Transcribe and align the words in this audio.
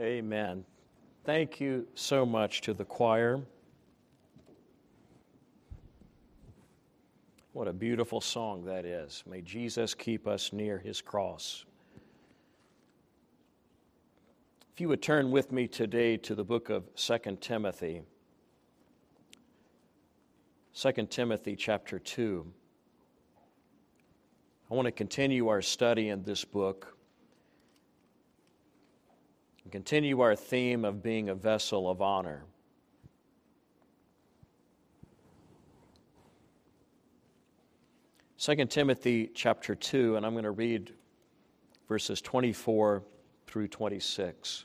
Amen. 0.00 0.64
Thank 1.24 1.60
you 1.60 1.88
so 1.94 2.24
much 2.24 2.60
to 2.60 2.72
the 2.72 2.84
choir. 2.84 3.40
What 7.52 7.66
a 7.66 7.72
beautiful 7.72 8.20
song 8.20 8.64
that 8.66 8.84
is. 8.84 9.24
May 9.26 9.40
Jesus 9.40 9.94
keep 9.94 10.28
us 10.28 10.52
near 10.52 10.78
his 10.78 11.00
cross. 11.00 11.64
If 14.72 14.80
you 14.80 14.88
would 14.88 15.02
turn 15.02 15.32
with 15.32 15.50
me 15.50 15.66
today 15.66 16.16
to 16.18 16.36
the 16.36 16.44
book 16.44 16.70
of 16.70 16.94
2 16.94 17.38
Timothy, 17.40 18.02
2 20.80 20.92
Timothy 21.10 21.56
chapter 21.56 21.98
2. 21.98 22.46
I 24.70 24.74
want 24.74 24.86
to 24.86 24.92
continue 24.92 25.48
our 25.48 25.60
study 25.60 26.10
in 26.10 26.22
this 26.22 26.44
book 26.44 26.97
continue 29.70 30.20
our 30.20 30.34
theme 30.34 30.84
of 30.84 31.02
being 31.02 31.28
a 31.28 31.34
vessel 31.34 31.88
of 31.88 32.00
honor. 32.00 32.44
Second 38.36 38.70
Timothy 38.70 39.30
chapter 39.34 39.74
2, 39.74 40.16
and 40.16 40.24
I'm 40.24 40.32
going 40.32 40.44
to 40.44 40.52
read 40.52 40.94
verses 41.88 42.20
24 42.20 43.02
through 43.46 43.68
26. 43.68 44.64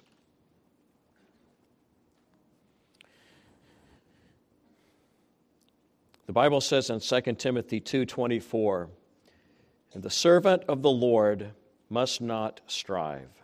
The 6.26 6.34
Bible 6.34 6.62
says 6.62 6.90
in 6.90 7.00
2 7.00 7.38
Timothy 7.38 7.82
2:24, 7.82 8.90
"And 9.94 10.02
the 10.02 10.10
servant 10.10 10.64
of 10.66 10.82
the 10.82 10.92
Lord 10.92 11.54
must 11.90 12.22
not 12.22 12.62
strive, 12.68 13.43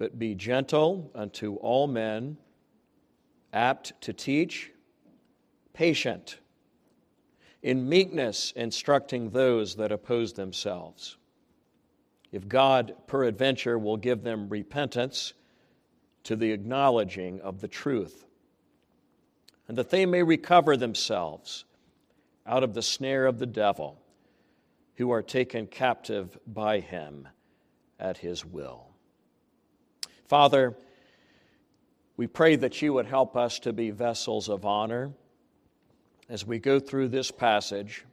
but 0.00 0.18
be 0.18 0.34
gentle 0.34 1.10
unto 1.14 1.56
all 1.56 1.86
men, 1.86 2.38
apt 3.52 3.92
to 4.00 4.14
teach, 4.14 4.72
patient, 5.74 6.38
in 7.62 7.86
meekness 7.86 8.50
instructing 8.56 9.28
those 9.28 9.74
that 9.74 9.92
oppose 9.92 10.32
themselves. 10.32 11.18
If 12.32 12.48
God 12.48 12.94
peradventure 13.08 13.78
will 13.78 13.98
give 13.98 14.22
them 14.22 14.48
repentance 14.48 15.34
to 16.22 16.34
the 16.34 16.50
acknowledging 16.50 17.38
of 17.42 17.60
the 17.60 17.68
truth, 17.68 18.24
and 19.68 19.76
that 19.76 19.90
they 19.90 20.06
may 20.06 20.22
recover 20.22 20.78
themselves 20.78 21.66
out 22.46 22.64
of 22.64 22.72
the 22.72 22.80
snare 22.80 23.26
of 23.26 23.38
the 23.38 23.44
devil, 23.44 24.00
who 24.94 25.10
are 25.10 25.22
taken 25.22 25.66
captive 25.66 26.38
by 26.46 26.80
him 26.80 27.28
at 27.98 28.16
his 28.16 28.46
will. 28.46 28.89
Father, 30.30 30.76
we 32.16 32.28
pray 32.28 32.54
that 32.54 32.80
you 32.80 32.92
would 32.92 33.06
help 33.06 33.36
us 33.36 33.58
to 33.58 33.72
be 33.72 33.90
vessels 33.90 34.48
of 34.48 34.64
honor 34.64 35.10
as 36.28 36.46
we 36.46 36.60
go 36.60 36.78
through 36.78 37.08
this 37.08 37.32
passage. 37.32 38.04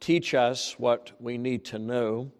Teach 0.00 0.32
us 0.32 0.78
what 0.78 1.12
we 1.20 1.36
need 1.36 1.66
to 1.66 1.78
know, 1.78 2.32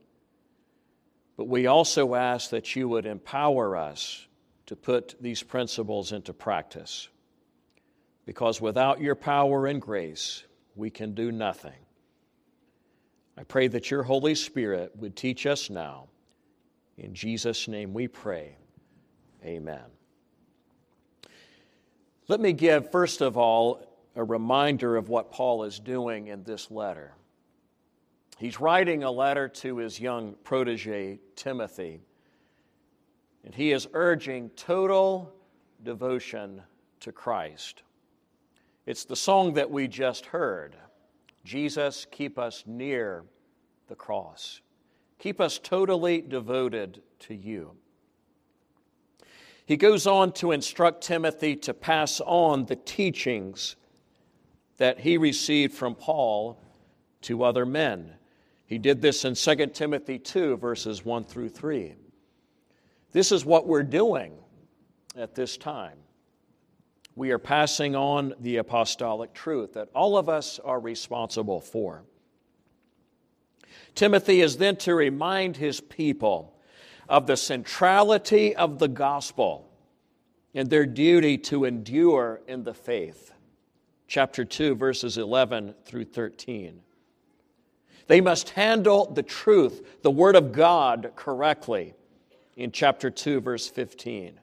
but 1.37 1.49
we 1.49 1.67
also 1.67 2.15
ask 2.15 2.49
that 2.49 2.75
you 2.75 2.89
would 2.89 3.05
empower 3.05 3.77
us 3.77 4.27
to 4.65 4.75
put 4.75 5.17
these 5.21 5.43
principles 5.43 6.11
into 6.11 6.33
practice. 6.33 7.11
Because 8.25 8.59
without 8.59 9.03
your 9.03 9.17
power 9.17 9.67
and 9.67 9.83
grace, 9.83 10.45
we 10.77 10.89
can 10.89 11.13
do 11.13 11.31
nothing. 11.31 11.85
I 13.37 13.43
pray 13.43 13.69
that 13.69 13.91
your 13.91 14.05
Holy 14.05 14.35
Spirit 14.35 14.97
would 14.97 15.15
teach 15.15 15.45
us 15.45 15.69
now. 15.69 16.07
In 16.97 17.13
Jesus' 17.13 17.69
name 17.69 17.93
we 17.93 18.09
pray. 18.09 18.57
Amen. 19.45 19.85
Let 22.29 22.41
me 22.41 22.53
give, 22.53 22.91
first 22.91 23.21
of 23.21 23.37
all, 23.37 23.85
a 24.15 24.23
reminder 24.23 24.97
of 24.97 25.09
what 25.09 25.33
Paul 25.33 25.65
is 25.65 25.79
doing 25.79 26.29
in 26.29 26.45
this 26.45 26.71
letter. 26.71 27.15
He's 28.39 28.61
writing 28.61 29.05
a 29.05 29.11
letter 29.11 29.49
to 29.49 29.77
his 29.79 30.01
young 30.01 30.35
protege, 30.45 31.21
Timothy, 31.37 32.01
and 33.45 33.55
he 33.55 33.73
is 33.73 33.89
urging 33.93 34.51
total 34.51 35.33
devotion 35.83 36.63
to 37.01 37.13
Christ. 37.13 37.83
It's 38.87 39.05
the 39.05 39.17
song 39.17 39.55
that 39.55 39.71
we 39.71 39.89
just 39.89 40.27
heard 40.27 40.77
Jesus, 41.45 42.07
keep 42.11 42.39
us 42.39 42.63
near 42.67 43.25
the 43.89 43.95
cross. 43.95 44.61
Keep 45.19 45.41
us 45.41 45.59
totally 45.59 46.21
devoted 46.21 47.03
to 47.21 47.35
you. 47.35 47.73
He 49.73 49.79
goes 49.79 50.07
on 50.07 50.33
to 50.33 50.53
instruct 50.53 51.03
Timothy 51.03 51.57
to 51.57 51.73
pass 51.73 52.21
on 52.21 52.67
the 52.67 52.77
teachings 52.77 53.77
that 54.77 55.01
he 55.01 55.17
received 55.17 55.73
from 55.73 55.95
Paul 55.95 56.63
to 57.23 57.43
other 57.43 57.65
men. 57.65 58.13
He 58.67 58.77
did 58.77 59.01
this 59.01 59.25
in 59.25 59.35
2 59.35 59.69
Timothy 59.69 60.19
2, 60.19 60.59
verses 60.59 61.07
1 61.07 61.25
through 61.25 61.49
3. 61.49 61.95
This 63.13 63.33
is 63.33 63.47
what 63.47 63.67
we're 63.67 63.83
doing 63.83 64.35
at 65.17 65.35
this 65.35 65.57
time. 65.57 65.97
We 67.17 67.31
are 67.31 67.39
passing 67.39 67.97
on 67.97 68.35
the 68.41 68.59
apostolic 68.59 69.33
truth 69.33 69.73
that 69.73 69.89
all 69.95 70.19
of 70.19 70.29
us 70.29 70.59
are 70.59 70.81
responsible 70.81 71.63
for. 71.63 72.05
Timothy 73.95 74.43
is 74.43 74.59
then 74.59 74.77
to 74.77 74.95
remind 74.95 75.57
his 75.57 75.81
people 75.81 76.59
of 77.09 77.27
the 77.27 77.37
centrality 77.37 78.55
of 78.55 78.79
the 78.79 78.89
gospel 78.89 79.69
and 80.55 80.69
their 80.69 80.87
duty 80.87 81.39
to 81.39 81.65
endure 81.65 82.41
in 82.47 82.65
the 82.65 82.75
faith. 82.75 83.33
Chapter 84.07 84.45
2, 84.45 84.75
verses 84.75 85.17
11 85.19 85.75
through 85.85 86.05
13. 86.05 86.81
They 88.07 88.21
must 88.21 88.51
handle 88.51 89.07
the 89.07 89.23
truth, 89.23 90.03
the 90.03 90.11
Word 90.11 90.37
of 90.37 90.53
God, 90.53 91.13
correctly 91.17 91.95
in 92.57 92.73
chapter 92.73 93.11
2, 93.11 93.41
verse 93.41 93.69
15. 93.69 94.39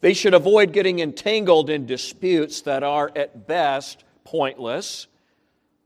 They 0.00 0.14
should 0.14 0.32
avoid 0.32 0.72
getting 0.72 1.00
entangled 1.00 1.68
in 1.68 1.86
disputes 1.86 2.62
that 2.62 2.82
are 2.82 3.10
at 3.14 3.46
best 3.46 4.04
pointless 4.24 5.06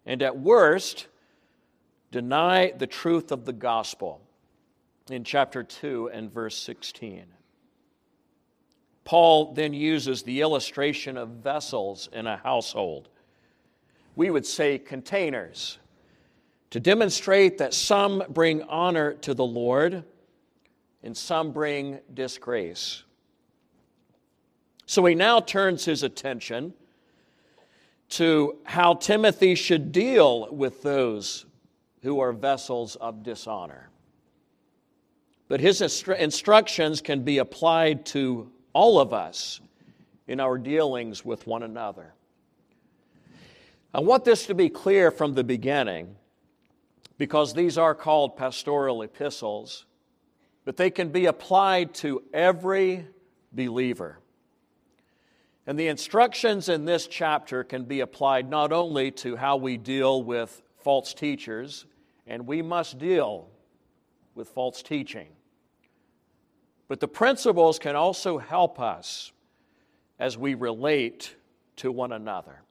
and 0.04 0.22
at 0.22 0.38
worst 0.38 1.08
deny 2.12 2.70
the 2.70 2.86
truth 2.86 3.32
of 3.32 3.44
the 3.44 3.52
gospel 3.52 4.20
in 5.10 5.24
chapter 5.24 5.62
2 5.62 6.10
and 6.12 6.32
verse 6.32 6.56
16. 6.56 7.24
Paul 9.04 9.54
then 9.54 9.72
uses 9.72 10.22
the 10.22 10.40
illustration 10.40 11.16
of 11.16 11.28
vessels 11.28 12.08
in 12.12 12.26
a 12.26 12.36
household. 12.36 13.08
We 14.16 14.30
would 14.30 14.46
say 14.46 14.78
containers 14.78 15.78
to 16.70 16.80
demonstrate 16.80 17.58
that 17.58 17.72
some 17.72 18.24
bring 18.28 18.62
honor 18.64 19.14
to 19.14 19.32
the 19.32 19.44
Lord 19.44 20.02
and 21.02 21.16
some 21.16 21.52
bring 21.52 22.00
disgrace. 22.12 23.04
So 24.86 25.04
he 25.04 25.14
now 25.14 25.40
turns 25.40 25.84
his 25.84 26.02
attention 26.02 26.74
to 28.08 28.56
how 28.64 28.94
Timothy 28.94 29.54
should 29.54 29.92
deal 29.92 30.52
with 30.52 30.82
those 30.82 31.46
who 32.02 32.20
are 32.20 32.32
vessels 32.32 32.96
of 32.96 33.22
dishonor. 33.22 33.88
But 35.48 35.60
his 35.60 35.80
instru- 35.80 36.18
instructions 36.18 37.00
can 37.00 37.22
be 37.22 37.38
applied 37.38 38.06
to 38.06 38.50
all 38.72 39.00
of 39.00 39.12
us 39.12 39.60
in 40.26 40.40
our 40.40 40.58
dealings 40.58 41.24
with 41.24 41.46
one 41.46 41.62
another. 41.62 42.14
I 43.94 44.00
want 44.00 44.24
this 44.24 44.46
to 44.46 44.54
be 44.54 44.68
clear 44.68 45.10
from 45.10 45.34
the 45.34 45.44
beginning 45.44 46.16
because 47.16 47.54
these 47.54 47.78
are 47.78 47.94
called 47.94 48.36
pastoral 48.36 49.02
epistles, 49.02 49.86
but 50.64 50.76
they 50.76 50.90
can 50.90 51.10
be 51.10 51.26
applied 51.26 51.94
to 51.94 52.22
every 52.34 53.06
believer. 53.52 54.18
And 55.66 55.78
the 55.78 55.88
instructions 55.88 56.68
in 56.68 56.84
this 56.84 57.06
chapter 57.06 57.64
can 57.64 57.84
be 57.84 58.00
applied 58.00 58.50
not 58.50 58.72
only 58.72 59.10
to 59.12 59.36
how 59.36 59.56
we 59.56 59.76
deal 59.76 60.22
with 60.22 60.62
false 60.78 61.14
teachers, 61.14 61.86
and 62.26 62.46
we 62.46 62.62
must 62.62 62.98
deal 62.98 63.48
with 64.34 64.48
false 64.48 64.82
teaching. 64.82 65.28
But 66.88 67.00
the 67.00 67.08
principles 67.08 67.78
can 67.78 67.96
also 67.96 68.38
help 68.38 68.80
us 68.80 69.32
as 70.18 70.38
we 70.38 70.54
relate 70.54 71.34
to 71.76 71.90
one 71.92 72.12
another. 72.12 72.62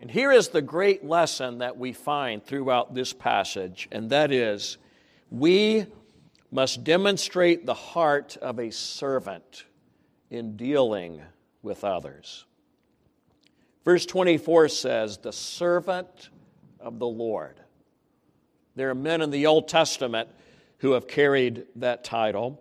And 0.00 0.10
here 0.10 0.32
is 0.32 0.48
the 0.48 0.62
great 0.62 1.04
lesson 1.04 1.58
that 1.58 1.76
we 1.76 1.92
find 1.92 2.42
throughout 2.42 2.94
this 2.94 3.12
passage, 3.12 3.88
and 3.92 4.10
that 4.10 4.32
is 4.32 4.78
we 5.30 5.86
must 6.50 6.84
demonstrate 6.84 7.66
the 7.66 7.74
heart 7.74 8.36
of 8.38 8.58
a 8.58 8.70
servant 8.70 9.64
in 10.30 10.56
dealing 10.56 11.20
with 11.62 11.84
others. 11.84 12.46
Verse 13.84 14.06
24 14.06 14.68
says, 14.68 15.18
The 15.18 15.32
servant 15.32 16.30
of 16.80 16.98
the 16.98 17.06
Lord. 17.06 17.60
There 18.74 18.90
are 18.90 18.94
men 18.94 19.20
in 19.20 19.30
the 19.30 19.46
Old 19.46 19.68
Testament 19.68 20.28
who 20.78 20.92
have 20.92 21.06
carried 21.06 21.66
that 21.76 22.04
title. 22.04 22.60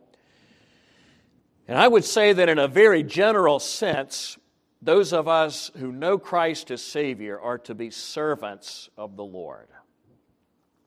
And 1.69 1.77
I 1.77 1.88
would 1.88 2.04
say 2.04 2.33
that 2.33 2.50
in 2.50 2.57
a 2.57 2.68
very 2.68 3.04
general 3.04 3.60
sense, 3.60 4.39
those 4.81 5.13
of 5.13 5.27
us 5.27 5.69
who 5.77 5.92
know 5.92 6.18
Christ 6.18 6.71
as 6.71 6.81
Savior 6.81 7.39
are 7.39 7.60
to 7.60 7.75
be 7.75 7.92
servants 7.92 8.89
of 8.98 9.16
the 9.16 9.24
Lord. 9.24 9.68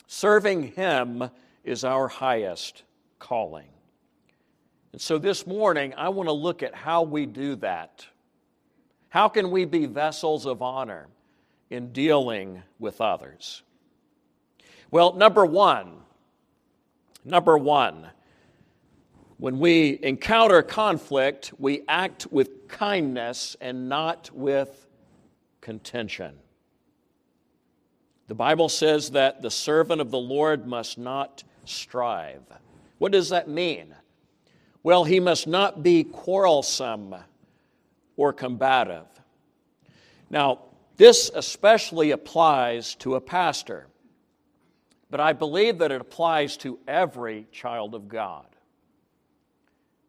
Serving 0.09 0.73
Him 0.73 1.31
is 1.63 1.85
our 1.85 2.09
highest 2.09 2.83
calling. 3.21 3.69
And 4.91 5.01
so 5.01 5.19
this 5.19 5.47
morning, 5.47 5.95
I 5.97 6.09
want 6.09 6.29
to 6.29 6.33
look 6.33 6.65
at 6.65 6.75
how 6.75 7.05
we 7.05 7.27
do 7.27 7.55
that. 7.57 8.05
How 9.09 9.29
can 9.29 9.53
we 9.53 9.65
be 9.65 9.87
vessels 9.87 10.47
of 10.47 10.63
honor 10.63 11.07
in 11.71 11.93
dealing 11.93 12.61
with 12.81 13.01
others? 13.01 13.63
Well, 14.91 15.13
number 15.13 15.47
one, 15.47 15.99
number 17.25 17.57
one, 17.57 18.09
when 19.43 19.59
we 19.59 19.99
encounter 20.05 20.63
conflict, 20.63 21.53
we 21.59 21.83
act 21.89 22.29
with 22.31 22.69
kindness 22.69 23.57
and 23.61 23.89
not 23.89 24.31
with 24.33 24.87
contention. 25.61 26.37
The 28.29 28.37
Bible 28.37 28.69
says 28.69 29.11
that 29.11 29.43
the 29.43 29.51
servant 29.51 30.01
of 30.01 30.13
the 30.13 30.19
Lord 30.21 30.69
must 30.69 30.97
not 30.97 31.43
strive. 31.65 32.43
What 32.99 33.11
does 33.11 33.31
that 33.31 33.49
mean? 33.49 33.97
Well, 34.85 35.03
he 35.03 35.19
must 35.19 35.49
not 35.49 35.83
be 35.83 36.05
quarrelsome 36.05 37.17
or 38.17 38.33
combative. 38.33 39.09
Now, 40.31 40.61
this 40.99 41.33
especially 41.35 42.13
applies 42.13 42.95
to 43.01 43.17
a 43.17 43.21
pastor, 43.21 43.89
but 45.11 45.19
I 45.19 45.33
believe 45.33 45.79
that 45.79 45.91
it 45.91 46.01
applies 46.01 46.57
to 46.59 46.79
every 46.87 47.49
child 47.51 47.97
of 47.97 48.07
God. 48.07 48.47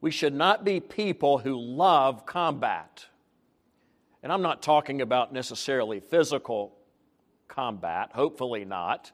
We 0.04 0.12
should 0.12 0.34
not 0.34 0.66
be 0.66 0.82
people 0.82 1.38
who 1.38 1.58
love 1.58 2.26
combat. 2.26 3.06
And 4.22 4.34
I'm 4.34 4.42
not 4.42 4.62
talking 4.62 5.00
about 5.00 5.32
necessarily 5.32 6.02
physical 6.02 6.76
combat, 7.48 8.10
hopefully 8.14 8.66
not. 8.66 9.14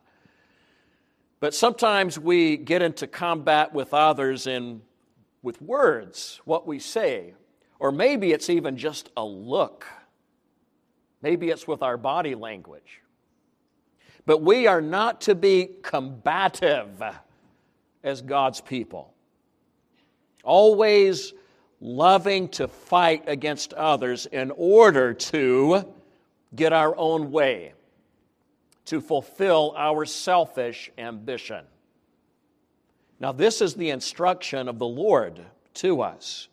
But 1.40 1.54
sometimes 1.54 2.18
we 2.18 2.58
get 2.58 2.82
into 2.82 3.06
combat 3.06 3.72
with 3.72 3.94
others 3.94 4.48
in 4.48 4.82
with 5.44 5.62
words, 5.62 6.42
what 6.46 6.66
we 6.66 6.80
say, 6.80 7.36
or 7.78 7.92
maybe 7.92 8.32
it's 8.32 8.50
even 8.50 8.76
just 8.76 9.12
a 9.16 9.24
look. 9.24 9.86
Maybe 11.22 11.50
it's 11.50 11.68
with 11.68 11.84
our 11.84 11.98
body 11.98 12.34
language. 12.34 13.04
But 14.26 14.42
we 14.42 14.66
are 14.66 14.82
not 14.82 15.22
to 15.22 15.36
be 15.36 15.70
combative 15.84 17.00
as 18.04 18.24
God's 18.24 18.60
people 18.60 19.14
always 20.44 21.34
loving 21.82 22.50
to 22.50 22.68
fight 22.68 23.24
against 23.28 23.74
others 23.74 24.26
in 24.26 24.52
order 24.56 25.14
to 25.14 25.86
get 26.56 26.74
our 26.74 26.96
own 26.98 27.32
way, 27.32 27.74
to 28.86 29.02
fulfill 29.02 29.74
our 29.78 30.06
selfish 30.06 30.92
ambition. 30.98 31.64
Now, 33.20 33.32
this 33.32 33.62
is 33.62 33.76
the 33.76 33.90
instruction 33.90 34.68
of 34.68 34.80
the 34.80 34.88
Lord 34.88 35.42
to 35.76 36.02
us. 36.02 36.48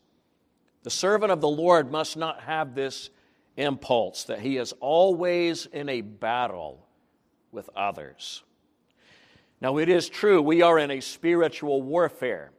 The 0.83 0.91
servant 0.91 1.33
of 1.33 1.41
the 1.41 1.49
Lord 1.49 1.91
must 1.91 2.17
not 2.17 2.41
have 2.43 2.75
this 2.75 3.11
impulse 3.57 4.25
that 4.25 4.41
he 4.41 4.57
is 4.57 4.73
always 4.81 5.67
in 5.67 5.89
a 5.89 6.01
battle 6.01 6.87
with 7.53 7.71
others. 7.75 8.43
Now, 9.61 9.79
it 9.79 9.89
is 9.89 10.09
true, 10.09 10.43
we 10.43 10.63
are 10.63 10.79
in 10.79 10.91
a 10.91 11.01
spiritual 11.01 11.83
warfare. 11.83 12.51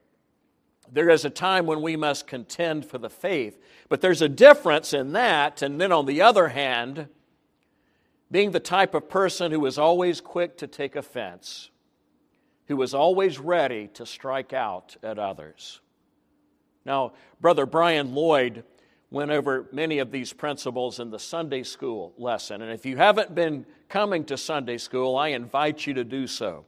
There 0.91 1.09
is 1.09 1.25
a 1.25 1.29
time 1.29 1.65
when 1.65 1.81
we 1.81 1.95
must 1.95 2.27
contend 2.27 2.85
for 2.85 2.97
the 2.97 3.09
faith, 3.09 3.59
but 3.89 4.01
there's 4.01 4.21
a 4.21 4.29
difference 4.29 4.93
in 4.93 5.13
that. 5.13 5.61
And 5.61 5.79
then 5.79 5.91
on 5.91 6.05
the 6.05 6.21
other 6.21 6.49
hand, 6.49 7.07
being 8.31 8.51
the 8.51 8.59
type 8.59 8.93
of 8.93 9.09
person 9.09 9.51
who 9.51 9.65
is 9.65 9.77
always 9.77 10.21
quick 10.21 10.57
to 10.57 10.67
take 10.67 10.95
offense, 10.95 11.69
who 12.67 12.81
is 12.81 12.93
always 12.93 13.39
ready 13.39 13.87
to 13.93 14.05
strike 14.05 14.53
out 14.53 14.97
at 15.01 15.17
others. 15.17 15.79
Now, 16.85 17.13
Brother 17.41 17.65
Brian 17.65 18.13
Lloyd 18.13 18.63
went 19.09 19.31
over 19.31 19.67
many 19.71 19.99
of 19.99 20.11
these 20.11 20.33
principles 20.33 20.99
in 20.99 21.09
the 21.09 21.19
Sunday 21.19 21.63
school 21.63 22.13
lesson. 22.17 22.61
And 22.61 22.71
if 22.71 22.85
you 22.85 22.97
haven't 22.97 23.33
been 23.33 23.65
coming 23.87 24.25
to 24.25 24.37
Sunday 24.37 24.77
school, 24.77 25.15
I 25.15 25.29
invite 25.29 25.85
you 25.87 25.93
to 25.93 26.03
do 26.03 26.27
so. 26.27 26.65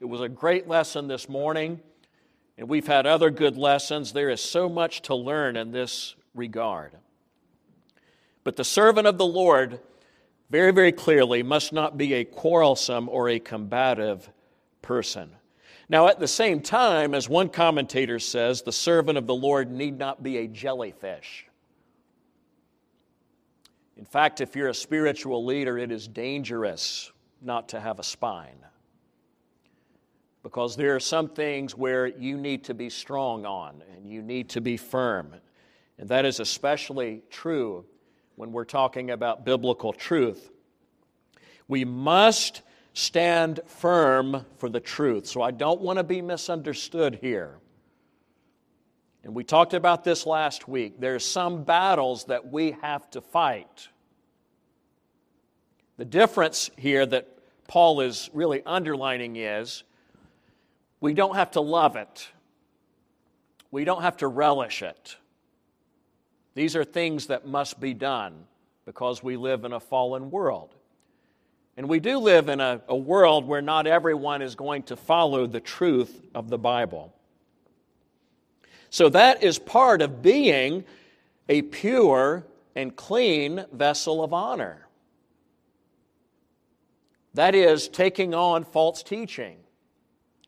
It 0.00 0.06
was 0.06 0.20
a 0.20 0.28
great 0.28 0.68
lesson 0.68 1.08
this 1.08 1.28
morning. 1.28 1.80
And 2.58 2.68
we've 2.68 2.88
had 2.88 3.06
other 3.06 3.30
good 3.30 3.56
lessons. 3.56 4.12
There 4.12 4.30
is 4.30 4.40
so 4.40 4.68
much 4.68 5.02
to 5.02 5.14
learn 5.14 5.56
in 5.56 5.70
this 5.70 6.16
regard. 6.34 6.92
But 8.42 8.56
the 8.56 8.64
servant 8.64 9.06
of 9.06 9.16
the 9.16 9.26
Lord, 9.26 9.78
very, 10.50 10.72
very 10.72 10.90
clearly, 10.90 11.44
must 11.44 11.72
not 11.72 11.96
be 11.96 12.14
a 12.14 12.24
quarrelsome 12.24 13.08
or 13.08 13.28
a 13.28 13.38
combative 13.38 14.28
person. 14.82 15.30
Now, 15.88 16.08
at 16.08 16.18
the 16.18 16.28
same 16.28 16.60
time, 16.60 17.14
as 17.14 17.28
one 17.28 17.48
commentator 17.48 18.18
says, 18.18 18.62
the 18.62 18.72
servant 18.72 19.16
of 19.16 19.28
the 19.28 19.34
Lord 19.34 19.70
need 19.70 19.96
not 19.96 20.22
be 20.22 20.38
a 20.38 20.48
jellyfish. 20.48 21.46
In 23.96 24.04
fact, 24.04 24.40
if 24.40 24.56
you're 24.56 24.68
a 24.68 24.74
spiritual 24.74 25.44
leader, 25.44 25.78
it 25.78 25.92
is 25.92 26.08
dangerous 26.08 27.12
not 27.40 27.68
to 27.68 27.80
have 27.80 28.00
a 28.00 28.04
spine 28.04 28.58
because 30.42 30.76
there 30.76 30.94
are 30.94 31.00
some 31.00 31.28
things 31.28 31.76
where 31.76 32.06
you 32.06 32.36
need 32.36 32.64
to 32.64 32.74
be 32.74 32.90
strong 32.90 33.44
on 33.44 33.82
and 33.94 34.06
you 34.06 34.22
need 34.22 34.50
to 34.50 34.60
be 34.60 34.76
firm. 34.76 35.34
And 35.98 36.08
that 36.08 36.24
is 36.24 36.40
especially 36.40 37.22
true 37.30 37.84
when 38.36 38.52
we're 38.52 38.64
talking 38.64 39.10
about 39.10 39.44
biblical 39.44 39.92
truth. 39.92 40.50
We 41.66 41.84
must 41.84 42.62
stand 42.94 43.60
firm 43.66 44.44
for 44.58 44.68
the 44.68 44.80
truth. 44.80 45.26
So 45.26 45.42
I 45.42 45.50
don't 45.50 45.80
want 45.80 45.98
to 45.98 46.04
be 46.04 46.22
misunderstood 46.22 47.18
here. 47.20 47.58
And 49.24 49.34
we 49.34 49.44
talked 49.44 49.74
about 49.74 50.04
this 50.04 50.24
last 50.24 50.68
week. 50.68 51.00
There 51.00 51.14
are 51.14 51.20
some 51.20 51.64
battles 51.64 52.24
that 52.24 52.50
we 52.50 52.76
have 52.80 53.10
to 53.10 53.20
fight. 53.20 53.88
The 55.96 56.04
difference 56.04 56.70
here 56.76 57.04
that 57.04 57.28
Paul 57.66 58.00
is 58.00 58.30
really 58.32 58.62
underlining 58.64 59.36
is 59.36 59.82
we 61.00 61.14
don't 61.14 61.36
have 61.36 61.52
to 61.52 61.60
love 61.60 61.96
it, 61.96 62.28
we 63.70 63.84
don't 63.84 64.02
have 64.02 64.16
to 64.18 64.28
relish 64.28 64.82
it. 64.82 65.16
These 66.54 66.74
are 66.74 66.84
things 66.84 67.26
that 67.26 67.46
must 67.46 67.78
be 67.78 67.94
done 67.94 68.44
because 68.84 69.22
we 69.22 69.36
live 69.36 69.64
in 69.64 69.72
a 69.72 69.78
fallen 69.78 70.30
world. 70.30 70.74
And 71.76 71.88
we 71.88 72.00
do 72.00 72.18
live 72.18 72.48
in 72.48 72.60
a, 72.60 72.80
a, 72.88 72.96
world 72.96 73.46
where 73.46 73.62
not 73.62 73.86
everyone 73.86 74.42
is 74.42 74.56
going 74.56 74.82
to 74.84 74.96
follow 74.96 75.46
the 75.46 75.60
truth 75.60 76.20
of 76.34 76.48
the 76.48 76.58
Bible. 76.58 77.14
So 78.90 79.08
that 79.10 79.44
is 79.44 79.60
part 79.60 80.02
of 80.02 80.20
being 80.22 80.84
a 81.48 81.62
pure 81.62 82.44
and 82.74 82.96
clean 82.96 83.64
vessel 83.72 84.24
of 84.24 84.32
honor. 84.32 84.88
That 87.34 87.54
is 87.54 87.86
taking 87.86 88.34
on 88.34 88.64
false 88.64 89.04
teaching 89.04 89.58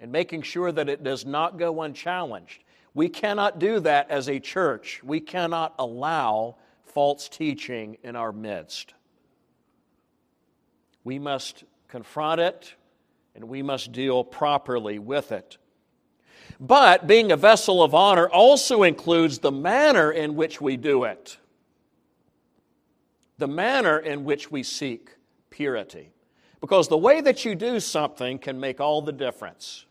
and 0.01 0.11
making 0.11 0.43
sure 0.43 0.73
that 0.73 0.89
it 0.89 1.05
does 1.05 1.27
not 1.27 1.59
go 1.59 1.83
unchallenged. 1.83 2.65
We 2.95 3.09
cannot 3.09 3.59
do 3.59 3.81
that 3.81 4.11
as 4.11 4.29
a 4.29 4.41
church. 4.41 5.01
We 5.05 5.21
cannot 5.21 5.75
allow 5.79 6.57
false 6.85 7.29
teaching 7.29 7.99
in 8.03 8.17
our 8.17 8.33
midst. 8.33 8.95
We 11.05 11.19
must 11.19 11.65
confront 11.89 12.41
it 12.41 12.75
and 13.35 13.45
we 13.45 13.63
must 13.63 13.93
deal 13.93 14.25
properly 14.25 14.99
with 14.99 15.33
it. 15.33 15.59
But 16.59 17.07
being 17.07 17.33
a 17.33 17.37
vessel 17.37 17.83
of 17.83 17.95
honor 17.95 18.29
also 18.29 18.83
includes 18.83 19.39
the 19.39 19.53
manner 19.53 20.11
in 20.11 20.35
which 20.35 20.61
we 20.61 20.77
do 20.77 21.05
it, 21.05 21.39
the 23.39 23.49
manner 23.49 23.99
in 23.99 24.25
which 24.25 24.51
we 24.51 24.63
seek 24.63 25.11
purity. 25.49 26.13
Because 26.61 26.89
the 26.89 26.99
way 26.99 27.23
that 27.23 27.45
you 27.45 27.55
do 27.55 27.81
something 27.81 28.39
can 28.39 28.61
make 28.61 28.81
all 28.81 29.01
the 29.01 29.13
difference. 29.13 29.87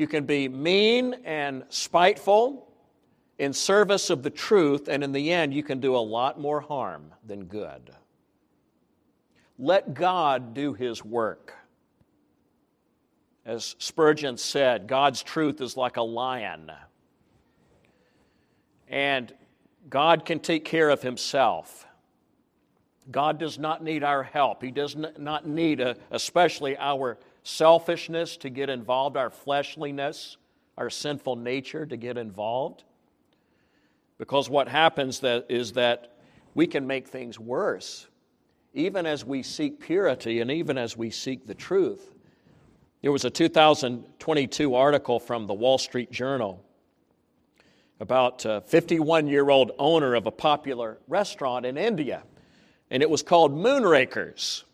You 0.00 0.06
can 0.06 0.24
be 0.24 0.48
mean 0.48 1.12
and 1.26 1.62
spiteful 1.68 2.72
in 3.38 3.52
service 3.52 4.08
of 4.08 4.22
the 4.22 4.30
truth, 4.30 4.88
and 4.88 5.04
in 5.04 5.12
the 5.12 5.30
end, 5.30 5.52
you 5.52 5.62
can 5.62 5.78
do 5.78 5.94
a 5.94 5.98
lot 5.98 6.40
more 6.40 6.62
harm 6.62 7.12
than 7.26 7.44
good. 7.44 7.90
Let 9.58 9.92
God 9.92 10.54
do 10.54 10.72
His 10.72 11.04
work. 11.04 11.52
As 13.44 13.76
Spurgeon 13.78 14.38
said, 14.38 14.86
God's 14.86 15.22
truth 15.22 15.60
is 15.60 15.76
like 15.76 15.98
a 15.98 16.02
lion. 16.02 16.72
And 18.88 19.34
God 19.90 20.24
can 20.24 20.40
take 20.40 20.64
care 20.64 20.88
of 20.88 21.02
Himself. 21.02 21.86
God 23.10 23.38
does 23.38 23.58
not 23.58 23.84
need 23.84 24.02
our 24.02 24.22
help. 24.22 24.62
He 24.62 24.70
does 24.70 24.96
not 24.96 25.46
need, 25.46 25.82
a, 25.82 25.94
especially 26.10 26.78
our 26.78 27.18
selfishness 27.42 28.36
to 28.38 28.50
get 28.50 28.70
involved, 28.70 29.16
our 29.16 29.30
fleshliness, 29.30 30.36
our 30.76 30.90
sinful 30.90 31.36
nature 31.36 31.86
to 31.86 31.96
get 31.96 32.16
involved. 32.16 32.84
Because 34.18 34.50
what 34.50 34.68
happens 34.68 35.20
that 35.20 35.46
is 35.48 35.72
that 35.72 36.16
we 36.54 36.66
can 36.66 36.86
make 36.86 37.08
things 37.08 37.38
worse, 37.38 38.06
even 38.74 39.06
as 39.06 39.24
we 39.24 39.42
seek 39.42 39.80
purity 39.80 40.40
and 40.40 40.50
even 40.50 40.76
as 40.76 40.96
we 40.96 41.10
seek 41.10 41.46
the 41.46 41.54
truth. 41.54 42.14
There 43.02 43.12
was 43.12 43.24
a 43.24 43.30
2022 43.30 44.74
article 44.74 45.18
from 45.18 45.46
the 45.46 45.54
Wall 45.54 45.78
Street 45.78 46.10
Journal 46.10 46.62
about 47.98 48.44
a 48.44 48.62
51 48.62 49.26
year 49.26 49.48
old 49.48 49.72
owner 49.78 50.14
of 50.14 50.26
a 50.26 50.30
popular 50.30 50.98
restaurant 51.08 51.64
in 51.64 51.76
India, 51.78 52.22
and 52.90 53.02
it 53.02 53.08
was 53.08 53.22
called 53.22 53.54
Moonrakers. 53.54 54.64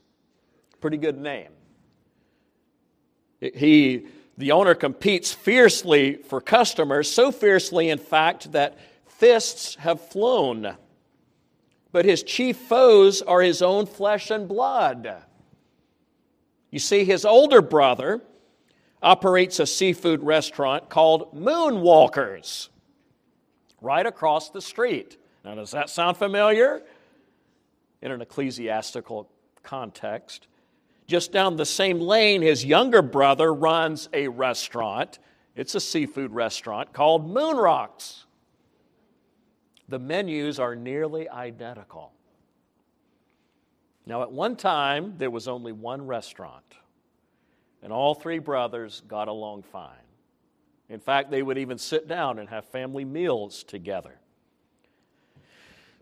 Pretty 0.80 0.96
good 0.96 1.18
name. 1.18 1.50
He, 3.40 4.06
the 4.38 4.52
owner 4.52 4.74
competes 4.74 5.32
fiercely 5.32 6.14
for 6.14 6.40
customers, 6.40 7.10
so 7.10 7.30
fiercely, 7.30 7.90
in 7.90 7.98
fact, 7.98 8.52
that 8.52 8.78
fists 9.06 9.76
have 9.76 10.00
flown. 10.00 10.76
But 11.92 12.04
his 12.04 12.22
chief 12.22 12.56
foes 12.56 13.22
are 13.22 13.40
his 13.40 13.62
own 13.62 13.86
flesh 13.86 14.30
and 14.30 14.48
blood. 14.48 15.22
You 16.70 16.78
see, 16.78 17.04
his 17.04 17.24
older 17.24 17.62
brother 17.62 18.20
operates 19.02 19.60
a 19.60 19.66
seafood 19.66 20.22
restaurant 20.22 20.88
called 20.88 21.34
Moonwalkers 21.34 22.68
right 23.80 24.04
across 24.04 24.50
the 24.50 24.60
street. 24.60 25.16
Now, 25.44 25.54
does 25.54 25.70
that 25.70 25.90
sound 25.90 26.16
familiar? 26.16 26.82
In 28.02 28.10
an 28.10 28.20
ecclesiastical 28.20 29.30
context. 29.62 30.48
Just 31.06 31.30
down 31.30 31.56
the 31.56 31.66
same 31.66 32.00
lane, 32.00 32.42
his 32.42 32.64
younger 32.64 33.02
brother 33.02 33.54
runs 33.54 34.08
a 34.12 34.28
restaurant. 34.28 35.18
It's 35.54 35.74
a 35.74 35.80
seafood 35.80 36.32
restaurant 36.32 36.92
called 36.92 37.28
Moon 37.30 37.56
Rocks. 37.56 38.26
The 39.88 40.00
menus 40.00 40.58
are 40.58 40.74
nearly 40.74 41.28
identical. 41.28 42.12
Now, 44.04 44.22
at 44.22 44.32
one 44.32 44.56
time, 44.56 45.14
there 45.18 45.30
was 45.30 45.48
only 45.48 45.72
one 45.72 46.06
restaurant, 46.06 46.64
and 47.82 47.92
all 47.92 48.14
three 48.14 48.38
brothers 48.38 49.02
got 49.06 49.28
along 49.28 49.62
fine. 49.62 49.90
In 50.88 51.00
fact, 51.00 51.30
they 51.30 51.42
would 51.42 51.58
even 51.58 51.78
sit 51.78 52.06
down 52.06 52.38
and 52.38 52.48
have 52.48 52.64
family 52.66 53.04
meals 53.04 53.64
together. 53.64 54.18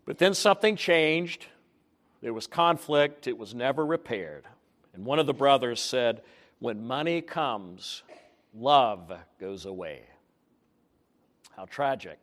But 0.05 0.19
then 0.19 0.35
something 0.35 0.75
changed. 0.75 1.47
There 2.21 2.33
was 2.33 2.45
conflict, 2.45 3.27
it 3.27 3.37
was 3.37 3.55
never 3.55 3.85
repaired. 3.85 4.45
And 4.95 5.05
one 5.05 5.19
of 5.19 5.27
the 5.27 5.33
brothers 5.33 5.81
said, 5.81 6.21
When 6.59 6.87
money 6.87 7.21
comes, 7.21 8.03
love 8.53 9.11
goes 9.39 9.65
away. 9.65 10.03
How 11.55 11.65
tragic. 11.65 12.17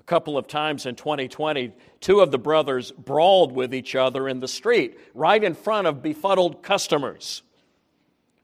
A 0.00 0.02
couple 0.04 0.36
of 0.36 0.46
times 0.46 0.86
in 0.86 0.94
2020, 0.94 1.72
two 2.00 2.20
of 2.20 2.30
the 2.30 2.38
brothers 2.38 2.92
brawled 2.92 3.52
with 3.52 3.74
each 3.74 3.94
other 3.94 4.28
in 4.28 4.40
the 4.40 4.48
street, 4.48 4.98
right 5.14 5.42
in 5.42 5.54
front 5.54 5.86
of 5.86 6.02
befuddled 6.02 6.62
customers. 6.62 7.42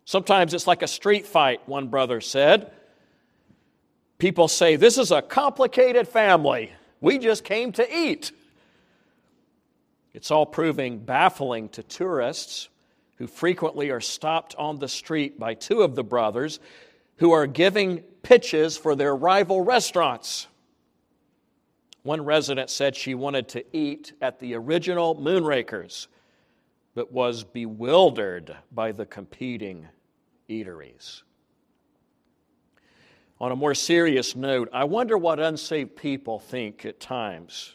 Sometimes 0.07 0.55
it's 0.55 0.67
like 0.67 0.83
a 0.83 0.89
street 0.89 1.27
fight, 1.27 1.67
one 1.67 1.89
brother 1.89 2.21
said. 2.21 2.73
People 4.17 4.49
say, 4.49 4.77
This 4.77 4.97
is 4.97 5.11
a 5.11 5.21
complicated 5.21 6.09
family. 6.09 6.73
We 7.03 7.19
just 7.19 7.45
came 7.45 7.73
to 7.73 7.95
eat. 7.95 8.33
It's 10.15 10.31
all 10.31 10.47
proving 10.47 11.01
baffling 11.01 11.69
to 11.71 11.83
tourists 11.83 12.69
who 13.17 13.27
frequently 13.27 13.91
are 13.91 14.01
stopped 14.01 14.55
on 14.57 14.79
the 14.79 14.89
street 14.89 15.39
by 15.39 15.55
two 15.55 15.83
of 15.83 15.97
the 15.97 16.05
brothers 16.05 16.61
who 17.17 17.33
are 17.33 17.47
giving 17.47 17.99
pitches 18.23 18.77
for 18.77 18.95
their 18.95 19.15
rival 19.15 19.61
restaurants. 19.61 20.47
One 22.05 22.25
resident 22.25 22.71
said 22.71 22.95
she 22.95 23.15
wanted 23.15 23.49
to 23.49 23.65
eat 23.77 24.13
at 24.21 24.39
the 24.39 24.55
original 24.55 25.17
Moonrakers, 25.17 26.07
but 26.95 27.13
was 27.13 27.43
bewildered 27.45 28.57
by 28.71 28.93
the 28.93 29.07
competing 29.07 29.89
eateries. 30.49 31.23
On 33.41 33.51
a 33.51 33.57
more 33.57 33.75
serious 33.75 34.37
note, 34.37 34.69
I 34.73 34.85
wonder 34.85 35.19
what 35.19 35.41
unsaved 35.41 35.97
people 35.97 36.39
think 36.39 36.85
at 36.85 37.01
times 37.01 37.75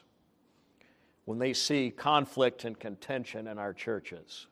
when 1.30 1.38
they 1.38 1.54
see 1.54 1.92
conflict 1.92 2.66
and 2.66 2.80
contention 2.80 3.46
in 3.46 3.60
our 3.60 3.72
churches. 3.72 4.48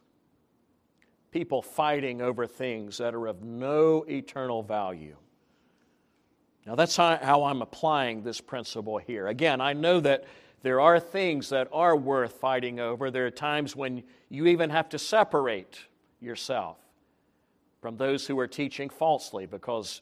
People 1.31 1.59
fighting 1.59 2.21
over 2.21 2.45
things 2.45 2.99
that 2.99 3.15
are 3.15 3.25
of 3.25 3.41
no 3.41 4.05
eternal 4.07 4.61
value. 4.61 5.15
Now, 6.67 6.75
that's 6.75 6.95
how, 6.95 7.45
I'm 7.45 7.63
applying 7.63 8.21
this 8.21 8.39
principle 8.39 8.99
here. 8.99 9.25
Again, 9.25 9.59
I 9.59 9.73
know 9.73 9.99
that 10.01 10.25
there 10.61 10.79
are 10.79 10.99
things 10.99 11.49
that 11.49 11.67
are 11.73 11.95
worth 11.95 12.33
fighting 12.33 12.79
over. 12.79 13.09
There 13.09 13.25
are 13.25 13.31
times 13.31 13.75
when 13.75 14.03
you 14.29 14.45
even 14.45 14.69
have 14.69 14.87
to 14.89 14.99
separate 14.99 15.79
yourself 16.19 16.77
from 17.81 17.97
those 17.97 18.27
who 18.27 18.37
are 18.37 18.47
teaching 18.47 18.87
falsely 18.87 19.47
because 19.47 20.01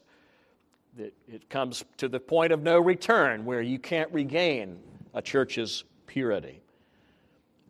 it 0.98 1.48
comes 1.48 1.86
to 1.96 2.06
the 2.06 2.20
point 2.20 2.52
of 2.52 2.62
no 2.62 2.78
return 2.78 3.46
where 3.46 3.62
you 3.62 3.78
can't 3.78 4.12
regain 4.12 4.78
a 5.14 5.22
church's 5.22 5.84
purity. 6.06 6.60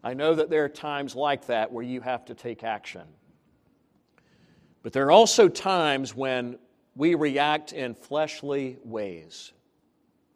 I 0.06 0.14
know 0.14 0.36
that 0.36 0.50
there 0.50 0.64
are 0.64 0.68
times 0.68 1.16
like 1.16 1.46
that 1.46 1.72
where 1.72 1.82
you 1.82 2.00
have 2.00 2.26
to 2.26 2.34
take 2.36 2.62
action. 2.62 3.02
But 4.84 4.92
there 4.92 5.04
are 5.06 5.10
also 5.10 5.48
times 5.48 6.14
when 6.14 6.60
we 6.94 7.16
react 7.16 7.72
in 7.72 7.96
fleshly 7.96 8.78
ways 8.84 9.52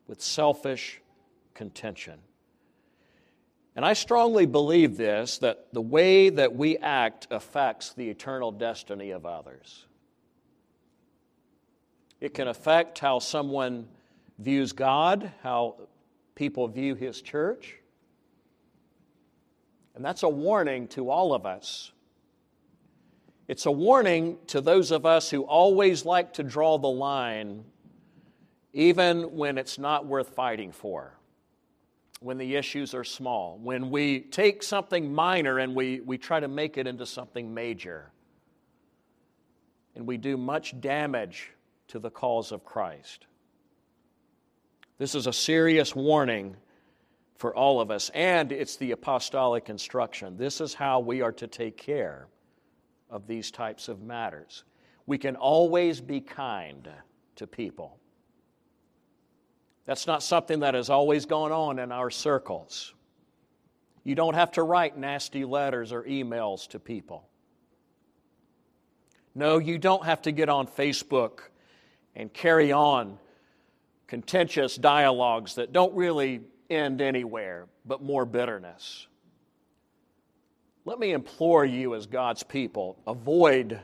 with 0.08 0.20
selfish 0.20 1.00
contention. 1.54 2.18
And 3.76 3.84
I 3.84 3.92
strongly 3.92 4.44
believe 4.44 4.96
this 4.96 5.38
that 5.38 5.72
the 5.72 5.80
way 5.80 6.30
that 6.30 6.56
we 6.56 6.76
act 6.78 7.28
affects 7.30 7.92
the 7.92 8.10
eternal 8.10 8.50
destiny 8.50 9.12
of 9.12 9.24
others. 9.24 9.86
It 12.20 12.34
can 12.34 12.48
affect 12.48 12.98
how 12.98 13.20
someone 13.20 13.86
views 14.36 14.72
God, 14.72 15.30
how 15.44 15.76
people 16.34 16.66
view 16.66 16.96
His 16.96 17.22
church. 17.22 17.76
And 20.00 20.04
that's 20.06 20.22
a 20.22 20.28
warning 20.30 20.88
to 20.88 21.10
all 21.10 21.34
of 21.34 21.44
us. 21.44 21.92
It's 23.48 23.66
a 23.66 23.70
warning 23.70 24.38
to 24.46 24.62
those 24.62 24.92
of 24.92 25.04
us 25.04 25.28
who 25.28 25.42
always 25.42 26.06
like 26.06 26.32
to 26.32 26.42
draw 26.42 26.78
the 26.78 26.88
line, 26.88 27.66
even 28.72 29.36
when 29.36 29.58
it's 29.58 29.78
not 29.78 30.06
worth 30.06 30.30
fighting 30.30 30.72
for, 30.72 31.12
when 32.20 32.38
the 32.38 32.56
issues 32.56 32.94
are 32.94 33.04
small, 33.04 33.58
when 33.58 33.90
we 33.90 34.20
take 34.20 34.62
something 34.62 35.12
minor 35.12 35.58
and 35.58 35.74
we, 35.74 36.00
we 36.00 36.16
try 36.16 36.40
to 36.40 36.48
make 36.48 36.78
it 36.78 36.86
into 36.86 37.04
something 37.04 37.52
major. 37.52 38.10
And 39.94 40.06
we 40.06 40.16
do 40.16 40.38
much 40.38 40.80
damage 40.80 41.50
to 41.88 41.98
the 41.98 42.10
cause 42.10 42.52
of 42.52 42.64
Christ. 42.64 43.26
This 44.96 45.14
is 45.14 45.26
a 45.26 45.32
serious 45.34 45.94
warning 45.94 46.56
for 47.40 47.56
all 47.56 47.80
of 47.80 47.90
us, 47.90 48.10
and 48.12 48.52
it's 48.52 48.76
the 48.76 48.90
apostolic 48.90 49.70
instruction. 49.70 50.36
This 50.36 50.60
is 50.60 50.74
how 50.74 51.00
we 51.00 51.22
are 51.22 51.32
to 51.32 51.46
take 51.46 51.78
care 51.78 52.28
of 53.08 53.26
these 53.26 53.50
types 53.50 53.88
of 53.88 54.02
matters. 54.02 54.64
We 55.06 55.16
can 55.16 55.36
always 55.36 56.02
be 56.02 56.20
kind 56.20 56.86
to 57.36 57.46
people. 57.46 57.98
That's 59.86 60.06
not 60.06 60.22
something 60.22 60.60
that 60.60 60.74
is 60.74 60.90
always 60.90 61.24
going 61.24 61.50
on 61.50 61.78
in 61.78 61.92
our 61.92 62.10
circles. 62.10 62.92
You 64.04 64.14
don't 64.14 64.34
have 64.34 64.52
to 64.52 64.62
write 64.62 64.98
nasty 64.98 65.46
letters 65.46 65.92
or 65.92 66.02
emails 66.02 66.68
to 66.68 66.78
people. 66.78 67.26
No, 69.34 69.56
you 69.56 69.78
don't 69.78 70.04
have 70.04 70.20
to 70.22 70.30
get 70.30 70.50
on 70.50 70.66
Facebook 70.66 71.40
and 72.14 72.30
carry 72.30 72.70
on 72.70 73.18
contentious 74.08 74.76
dialogues 74.76 75.54
that 75.54 75.72
don't 75.72 75.94
really 75.94 76.42
end 76.70 77.00
anywhere 77.00 77.66
but 77.84 78.02
more 78.02 78.24
bitterness. 78.24 79.06
Let 80.84 80.98
me 80.98 81.12
implore 81.12 81.64
you, 81.64 81.94
as 81.94 82.06
God's 82.06 82.42
people, 82.42 82.98
avoid 83.06 83.80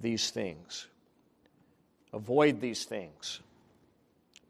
these 0.00 0.30
things. 0.30 0.86
Avoid 2.12 2.60
these 2.60 2.84
things. 2.84 3.40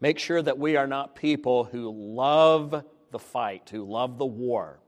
Make 0.00 0.18
sure 0.18 0.40
that 0.40 0.58
we 0.58 0.76
are 0.76 0.86
not 0.86 1.14
people 1.14 1.64
who 1.64 1.90
love 1.90 2.84
the 3.10 3.18
fight, 3.18 3.68
who 3.70 3.84
love 3.84 4.18
the 4.18 4.26
war, 4.26 4.78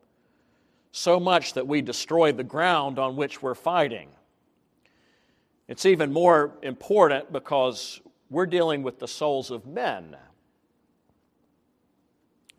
so 0.92 1.18
much 1.18 1.54
that 1.54 1.66
we 1.66 1.82
destroy 1.82 2.32
the 2.32 2.44
ground 2.44 2.98
on 2.98 3.16
which 3.16 3.42
we're 3.42 3.54
fighting. 3.54 4.08
It's 5.68 5.86
even 5.86 6.12
more 6.12 6.52
important 6.62 7.32
because 7.32 8.00
we're 8.30 8.46
dealing 8.46 8.82
with 8.82 8.98
the 8.98 9.08
souls 9.08 9.50
of 9.50 9.66
men. 9.66 10.16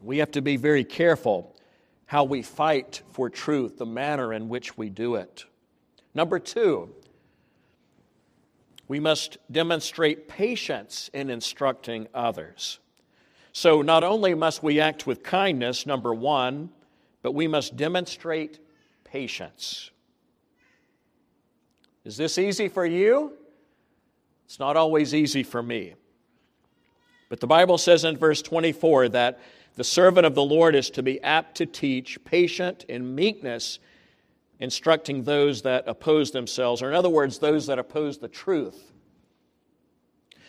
We 0.04 0.18
have 0.18 0.32
to 0.32 0.42
be 0.42 0.58
very 0.58 0.84
careful 0.84 1.56
how 2.06 2.26
we 2.26 2.42
fight 2.44 3.02
for 3.12 3.30
truth, 3.30 3.78
the 3.78 3.86
manner 3.86 4.34
in 4.34 4.50
which 4.50 4.78
we 4.78 4.90
do 4.90 5.16
it. 5.16 5.46
Number 6.14 6.40
two, 6.40 6.94
We 8.90 9.00
must 9.00 9.38
demonstrate 9.50 10.28
patience 10.28 11.10
in 11.14 11.30
instructing 11.30 12.08
others. 12.14 12.80
So, 13.54 13.82
not 13.82 14.04
only 14.04 14.36
must 14.36 14.62
we 14.62 14.82
act 14.82 15.08
with 15.08 15.24
kindness, 15.24 15.86
number 15.86 16.14
one, 16.14 16.70
but 17.22 17.32
we 17.32 17.48
must 17.48 17.78
demonstrate 17.78 18.60
patience. 19.06 19.90
Is 22.04 22.18
this 22.18 22.38
easy 22.38 22.68
for 22.68 22.86
you? 22.86 23.34
It's 24.46 24.60
not 24.60 24.76
always 24.76 25.16
easy 25.16 25.44
for 25.44 25.64
me. 25.64 25.94
But 27.30 27.40
the 27.40 27.48
Bible 27.48 27.78
says 27.78 28.04
in 28.04 28.18
verse 28.18 28.42
24 28.42 29.10
that 29.10 29.40
the 29.76 29.84
servant 29.84 30.26
of 30.26 30.36
the 30.36 30.44
Lord 30.44 30.76
is 30.76 30.90
to 30.92 31.04
be 31.04 31.22
apt 31.22 31.56
to 31.58 31.66
teach, 31.66 32.24
patient 32.24 32.86
in 32.88 33.16
meekness, 33.16 33.80
instructing 34.60 35.24
those 35.24 35.62
that 35.64 35.88
oppose 35.88 36.32
themselves, 36.32 36.82
or 36.82 36.90
in 36.90 36.96
other 36.96 37.10
words, 37.10 37.40
those 37.40 37.66
that 37.68 37.80
oppose 37.80 38.18
the 38.18 38.28
truth. 38.28 38.92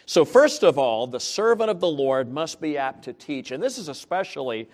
So, 0.07 0.25
first 0.25 0.63
of 0.63 0.79
all, 0.79 1.07
the 1.07 1.21
servant 1.21 1.71
of 1.71 1.81
the 1.81 1.89
Lord 1.89 2.31
must 2.31 2.61
be 2.61 2.77
apt 2.77 3.05
to 3.05 3.15
teach. 3.15 3.51
And 3.51 3.63
this 3.63 3.79
is 3.79 3.89
especially 3.89 4.69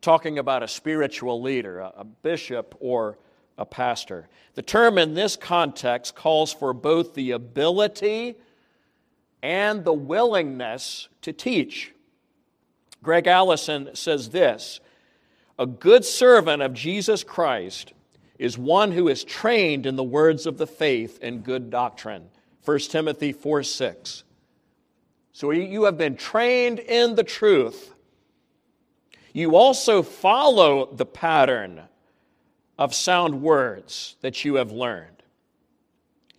talking 0.00 0.38
about 0.38 0.62
a 0.62 0.68
spiritual 0.68 1.42
leader, 1.42 1.80
a, 1.80 2.04
bishop, 2.04 2.76
or 2.78 3.18
a 3.58 3.66
pastor. 3.66 4.28
The 4.54 4.62
term 4.62 4.98
in 4.98 5.14
this 5.14 5.34
context 5.34 6.14
calls 6.14 6.52
for 6.52 6.72
both 6.72 7.14
the 7.14 7.32
ability 7.32 8.36
and 9.42 9.84
the 9.84 9.92
willingness 9.92 11.08
to 11.22 11.32
teach. 11.32 11.92
Gregg 13.02 13.26
Allison 13.26 13.90
says 13.94 14.30
this 14.30 14.80
A 15.58 15.66
good 15.66 16.04
servant 16.04 16.62
of 16.62 16.72
Jesus 16.72 17.22
Christ 17.24 17.92
is 18.38 18.58
one 18.58 18.92
who 18.92 19.08
is 19.08 19.24
trained 19.24 19.86
in 19.86 19.96
the 19.96 20.04
words 20.04 20.46
of 20.46 20.58
the 20.58 20.66
faith 20.66 21.18
and 21.22 21.42
good 21.42 21.70
doctrine. 21.70 22.28
1 22.64 22.78
Timothy 22.80 23.32
4 23.32 23.62
6. 23.62 24.24
So 25.32 25.50
you 25.50 25.84
have 25.84 25.98
been 25.98 26.16
trained 26.16 26.78
in 26.78 27.14
the 27.14 27.24
truth. 27.24 27.94
You 29.32 29.54
also 29.54 30.02
follow 30.02 30.86
the 30.94 31.04
pattern 31.04 31.82
of 32.78 32.94
sound 32.94 33.42
words 33.42 34.16
that 34.22 34.44
you 34.44 34.54
have 34.54 34.72
learned. 34.72 35.22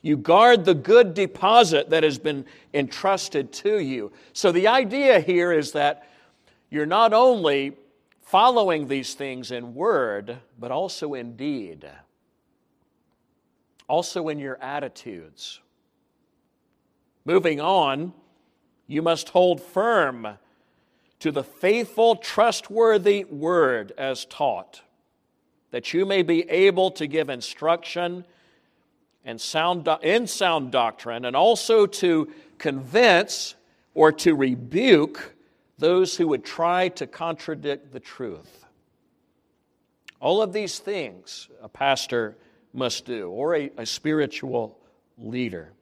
You 0.02 0.18
guard 0.18 0.66
the 0.66 0.74
good 0.74 1.14
deposit 1.14 1.90
that 1.90 2.04
has 2.04 2.18
been 2.18 2.46
entrusted 2.74 3.52
to 3.54 3.80
you. 3.80 4.12
So 4.34 4.52
the 4.52 4.68
idea 4.68 5.20
here 5.20 5.52
is 5.52 5.74
that 5.74 6.08
you're 6.70 6.86
not 6.86 7.14
only 7.14 7.78
following 8.22 8.88
these 8.88 9.14
things 9.14 9.52
in 9.52 9.74
word, 9.74 10.38
but 10.60 10.70
also 10.70 11.14
in 11.14 11.36
deed, 11.38 11.90
also 13.88 14.28
in 14.28 14.38
your 14.38 14.62
attitudes. 14.62 15.62
Moving 17.24 17.62
on, 17.62 18.14
you 18.86 19.02
must 19.02 19.30
hold 19.30 19.62
firm 19.62 20.28
to 21.20 21.32
the 21.32 21.44
faithful, 21.44 22.16
trustworthy 22.18 23.24
word 23.24 23.94
as 23.98 24.26
taught, 24.26 24.82
that 25.72 25.94
you 25.94 26.06
may 26.06 26.22
be 26.22 26.50
able 26.50 26.92
to 26.92 27.08
give 27.08 27.30
instruction 27.30 28.26
and 29.26 29.40
sound, 29.40 29.88
in 30.04 30.28
sound 30.28 30.72
doctrine, 30.72 31.26
and 31.26 31.36
also 31.36 31.86
to 31.86 32.32
convince 32.58 33.56
or 33.94 34.12
to 34.12 34.36
rebuke 34.36 35.34
those 35.77 36.17
who 36.17 36.27
would 36.27 36.43
try 36.43 36.89
to 36.89 37.07
contradict 37.07 37.91
the 37.91 38.00
truth. 38.00 38.65
All 40.19 40.41
of 40.41 40.53
these 40.53 40.79
things 40.79 41.50
a 41.62 41.69
pastor 41.69 42.38
must 42.74 43.05
do, 43.05 43.29
or 43.29 43.55
a, 43.55 43.72
a 43.77 43.86
spiritual 43.86 44.79
leader. 45.17 45.74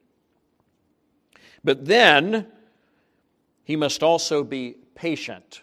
But 1.64 1.84
then 1.84 2.46
he 3.64 3.76
must 3.76 4.02
also 4.02 4.44
be 4.44 4.76
patient. 4.94 5.62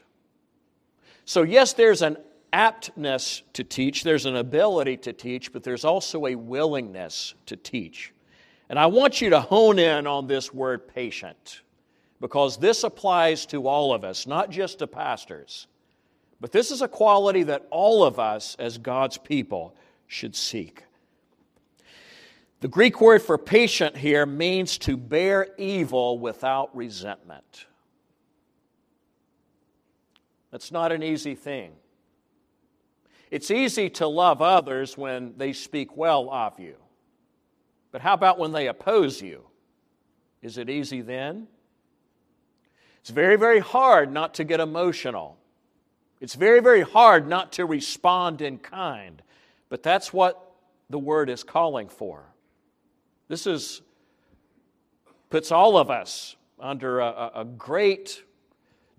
So, 1.25 1.43
yes, 1.43 1.73
there's 1.73 2.01
an 2.01 2.17
aptness 2.51 3.41
to 3.53 3.63
teach, 3.63 4.03
there's 4.03 4.25
an 4.25 4.35
ability 4.35 4.97
to 4.97 5.13
teach, 5.13 5.53
but 5.53 5.63
there's 5.63 5.85
also 5.85 6.27
a 6.27 6.35
willingness 6.35 7.33
to 7.47 7.55
teach. 7.55 8.13
And 8.69 8.77
I 8.77 8.87
want 8.87 9.21
you 9.21 9.29
to 9.31 9.39
hone 9.39 9.79
in 9.79 10.07
on 10.07 10.27
this 10.27 10.53
word 10.53 10.87
patient 10.87 11.62
because 12.23 12.55
this 12.55 12.85
applies 12.85 13.45
to 13.45 13.67
all 13.67 13.93
of 13.93 14.05
us, 14.05 14.25
not 14.25 14.49
just 14.49 14.79
to 14.79 14.87
pastors. 14.87 15.67
But 16.39 16.53
this 16.53 16.71
is 16.71 16.81
a 16.81 16.87
quality 16.87 17.43
that 17.43 17.67
all 17.69 18.01
of 18.05 18.17
us 18.17 18.55
as 18.59 18.77
God's 18.77 19.17
people 19.17 19.75
should 20.07 20.33
seek. 20.33 20.85
The 22.61 22.69
Greek 22.69 23.01
word 23.01 23.21
for 23.21 23.37
patient 23.37 23.97
here 23.97 24.25
means 24.25 24.77
to 24.77 24.95
bear 24.95 25.49
evil 25.57 26.17
without 26.17 26.73
resentment. 26.73 27.65
That's 30.49 30.71
not 30.71 30.93
an 30.93 31.03
easy 31.03 31.35
thing. 31.35 31.73
It's 33.31 33.51
easy 33.51 33.89
to 33.89 34.07
love 34.07 34.41
others 34.41 34.97
when 34.97 35.33
they 35.35 35.51
speak 35.51 35.97
well 35.97 36.29
of 36.31 36.57
you. 36.57 36.77
But 37.91 37.99
how 37.99 38.13
about 38.13 38.39
when 38.39 38.53
they 38.53 38.67
oppose 38.67 39.21
you? 39.21 39.43
Is 40.41 40.57
it 40.57 40.69
easy 40.69 41.01
then? 41.01 41.47
It's 43.03 43.09
very, 43.09 43.35
very 43.35 43.59
hard 43.59 44.13
not 44.13 44.35
to 44.35 44.45
get 44.45 44.61
emotional. 44.61 45.37
It's 46.21 46.35
very, 46.35 46.61
very 46.61 46.83
hard 46.83 47.27
not 47.27 47.51
to 47.53 47.65
respond 47.65 48.41
in 48.41 48.59
kind. 48.59 49.21
But 49.67 49.83
that's 49.83 50.13
what 50.13 50.53
the 50.89 50.97
word 50.97 51.29
is 51.29 51.43
calling 51.43 51.89
for. 51.89 52.23
This 53.27 53.45
is 53.45 53.81
puts 55.29 55.51
all 55.51 55.75
of 55.77 55.89
us 55.91 56.37
under 56.57 57.01
a, 57.01 57.31
a 57.35 57.43
great 57.43 58.23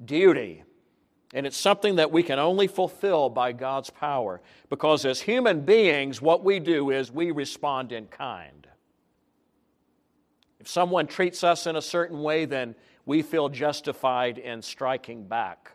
duty. 0.05 0.65
And 1.33 1.47
it's 1.47 1.57
something 1.57 1.97
that 1.97 2.13
we 2.13 2.23
can 2.23 2.39
only 2.39 2.67
fulfill 2.67 3.31
by 3.31 3.53
God's 3.53 3.89
power. 3.89 4.43
Because 4.69 5.07
as 5.07 5.23
human 5.23 5.63
beings, 5.63 6.21
what 6.21 6.45
we 6.45 6.61
do 6.61 6.91
is 6.91 7.11
we 7.11 7.31
respond 7.31 7.91
in 7.91 8.07
kind. 8.09 8.67
If 10.61 10.69
someone 10.69 11.07
treats 11.07 11.43
us 11.43 11.67
in 11.67 11.75
a 11.75 11.83
certain 11.83 12.23
way, 12.23 12.45
then 12.45 12.75
we 13.07 13.23
feel 13.23 13.49
justified 13.49 14.39
in 14.39 14.63
striking 14.63 15.27
back. 15.27 15.73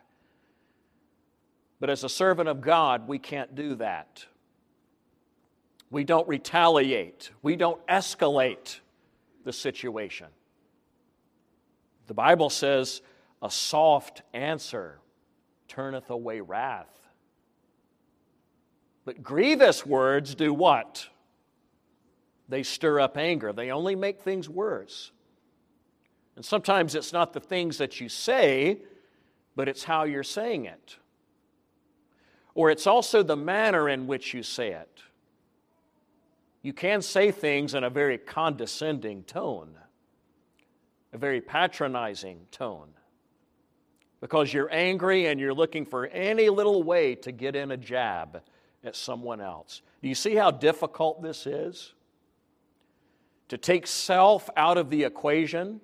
But 1.78 1.90
as 1.90 2.04
a 2.04 2.08
servant 2.08 2.48
of 2.48 2.60
God, 2.60 3.08
we 3.08 3.18
can't 3.18 3.54
do 3.54 3.74
that. 3.76 4.26
We 5.90 6.04
don't 6.04 6.28
retaliate, 6.28 7.30
we 7.42 7.56
don't 7.56 7.84
escalate 7.86 8.78
the 9.44 9.52
situation. 9.52 10.28
The 12.06 12.14
Bible 12.14 12.50
says, 12.50 13.02
a 13.42 13.50
soft 13.50 14.22
answer 14.32 14.98
turneth 15.68 16.10
away 16.10 16.40
wrath. 16.40 16.88
But 19.04 19.22
grievous 19.22 19.86
words 19.86 20.34
do 20.34 20.52
what? 20.52 21.08
They 22.48 22.62
stir 22.62 23.00
up 23.00 23.16
anger. 23.16 23.52
They 23.52 23.70
only 23.70 23.94
make 23.94 24.20
things 24.20 24.48
worse. 24.48 25.12
And 26.40 26.44
sometimes 26.46 26.94
it's 26.94 27.12
not 27.12 27.34
the 27.34 27.40
things 27.40 27.76
that 27.76 28.00
you 28.00 28.08
say, 28.08 28.78
but 29.56 29.68
it's 29.68 29.84
how 29.84 30.04
you're 30.04 30.22
saying 30.22 30.64
it. 30.64 30.96
Or 32.54 32.70
it's 32.70 32.86
also 32.86 33.22
the 33.22 33.36
manner 33.36 33.90
in 33.90 34.06
which 34.06 34.32
you 34.32 34.42
say 34.42 34.72
it. 34.72 35.02
You 36.62 36.72
can 36.72 37.02
say 37.02 37.30
things 37.30 37.74
in 37.74 37.84
a 37.84 37.90
very 37.90 38.16
condescending 38.16 39.24
tone, 39.24 39.74
a 41.12 41.18
very 41.18 41.42
patronizing 41.42 42.46
tone, 42.50 42.88
because 44.22 44.50
you're 44.50 44.72
angry 44.72 45.26
and 45.26 45.38
you're 45.38 45.52
looking 45.52 45.84
for 45.84 46.06
any 46.06 46.48
little 46.48 46.82
way 46.82 47.16
to 47.16 47.32
get 47.32 47.54
in 47.54 47.70
a 47.70 47.76
jab 47.76 48.40
at 48.82 48.96
someone 48.96 49.42
else. 49.42 49.82
Do 50.00 50.08
you 50.08 50.14
see 50.14 50.36
how 50.36 50.50
difficult 50.52 51.22
this 51.22 51.46
is? 51.46 51.92
To 53.48 53.58
take 53.58 53.86
self 53.86 54.48
out 54.56 54.78
of 54.78 54.88
the 54.88 55.04
equation 55.04 55.82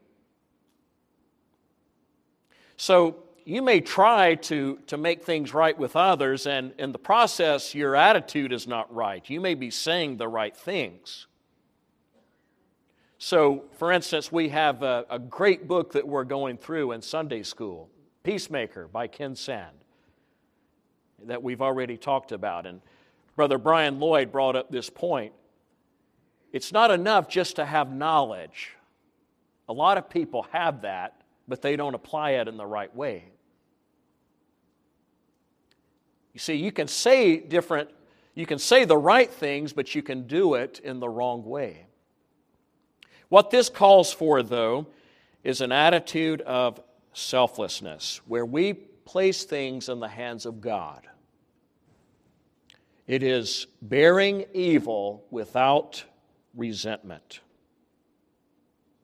so 2.77 3.17
you 3.45 3.63
may 3.63 3.81
try 3.81 4.35
to, 4.35 4.79
to 4.89 4.97
make 4.97 5.23
things 5.23 5.55
right 5.55 5.79
with 5.79 5.95
others, 5.95 6.47
and 6.47 6.73
in 6.79 6.93
the 6.93 6.99
process, 6.99 7.75
your 7.75 7.95
attitude 7.95 8.53
is 8.53 8.67
not 8.67 8.93
right. 8.93 9.29
You 9.31 9.41
may 9.41 9.55
be 9.55 9.71
saying 9.71 10.17
the 10.17 10.29
right 10.29 10.57
things. 10.57 11.27
So, 13.19 13.65
for 13.79 13.93
instance, 13.93 14.31
we 14.31 14.51
have 14.51 14.83
a, 14.83 15.07
a 15.09 15.19
great 15.19 15.67
book 15.69 15.93
that 15.93 16.07
we're 16.07 16.25
going 16.25 16.59
through 16.59 16.93
in 16.93 17.01
Sunday 17.01 17.43
school 17.43 17.89
Peacemaker 18.25 18.89
by 18.89 19.07
Ken 19.07 19.37
Sande, 19.37 19.71
that 21.27 21.43
we've 21.43 21.63
already 21.63 21.97
talked 21.97 22.33
about. 22.33 22.67
And 22.67 22.81
Brother 23.37 23.57
Brian 23.57 24.01
Lloyd 24.01 24.33
brought 24.33 24.57
up 24.57 24.71
this 24.71 24.91
point. 24.91 25.33
It's 26.53 26.73
not 26.73 26.91
enough 26.91 27.29
just 27.29 27.57
to 27.57 27.65
have 27.65 27.93
knowledge. 27.93 28.73
A 29.69 29.73
lot 29.73 29.97
of 29.97 30.11
people 30.11 30.47
have 30.53 30.83
that, 30.83 31.23
but 31.49 31.63
they 31.63 31.77
don't 31.77 31.95
apply 31.95 32.33
it 32.33 32.49
in 32.49 32.57
the 32.57 32.67
right 32.67 32.95
way. 32.95 33.25
You 36.33 36.41
see, 36.41 36.55
you 36.55 36.73
can 36.73 36.89
say 36.89 37.39
different, 37.39 37.91
you 38.35 38.47
can 38.47 38.59
say 38.59 38.85
the 38.85 38.99
right 38.99 39.31
things, 39.31 39.73
but 39.73 39.95
you 39.95 40.03
can 40.03 40.27
do 40.27 40.55
it 40.55 40.81
in 40.81 41.01
the 41.01 41.09
wrong 41.09 41.45
way. 41.45 41.87
What 43.29 43.51
this 43.51 43.69
calls 43.69 44.13
for, 44.13 44.43
though, 44.43 44.87
is 45.43 45.61
an 45.61 45.73
attitude 45.73 46.43
of 46.43 46.81
selflessness, 47.13 48.21
where 48.27 48.45
we 48.45 48.75
place 48.75 49.45
things 49.45 49.89
in 49.89 50.01
the 50.01 50.09
hands 50.09 50.45
of 50.45 50.61
God. 50.61 51.07
It 53.07 53.23
is 53.23 53.67
bearing 53.81 54.45
evil 54.53 55.25
without 55.31 56.05
resentment. 56.55 57.41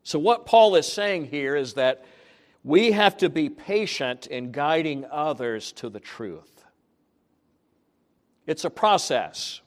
So, 0.03 0.19
what 0.19 0.47
Paul 0.47 0.75
is 0.75 0.87
saying 0.93 1.27
here 1.27 1.55
is 1.55 1.75
that 1.75 2.05
we 2.65 2.93
have 2.93 3.17
to 3.19 3.29
be 3.29 3.49
patient 3.49 4.27
in 4.27 4.53
guiding 4.53 5.05
others 5.11 5.73
to 5.73 5.89
the 5.89 6.01
truth. 6.01 6.65
It's 8.47 8.65
a 8.65 8.71
process. 8.71 9.61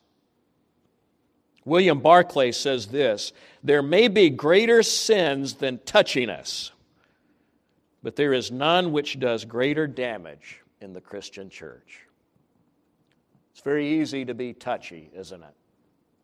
William 1.65 1.99
Barclay 1.99 2.51
says 2.51 2.87
this 2.87 3.33
There 3.63 3.81
may 3.81 4.07
be 4.07 4.29
greater 4.29 4.83
sins 4.83 5.55
than 5.55 5.79
touchiness, 5.79 6.71
but 8.03 8.15
there 8.15 8.33
is 8.33 8.51
none 8.51 8.91
which 8.91 9.19
does 9.19 9.45
greater 9.45 9.87
damage 9.87 10.61
in 10.79 10.93
the 10.93 11.01
Christian 11.01 11.49
church. 11.49 12.01
It's 13.51 13.61
very 13.61 13.99
easy 13.99 14.25
to 14.25 14.33
be 14.33 14.53
touchy, 14.53 15.09
isn't 15.15 15.41
it? 15.41 15.53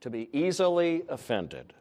To 0.01 0.09
be 0.09 0.29
easily 0.31 1.03
offended. 1.09 1.73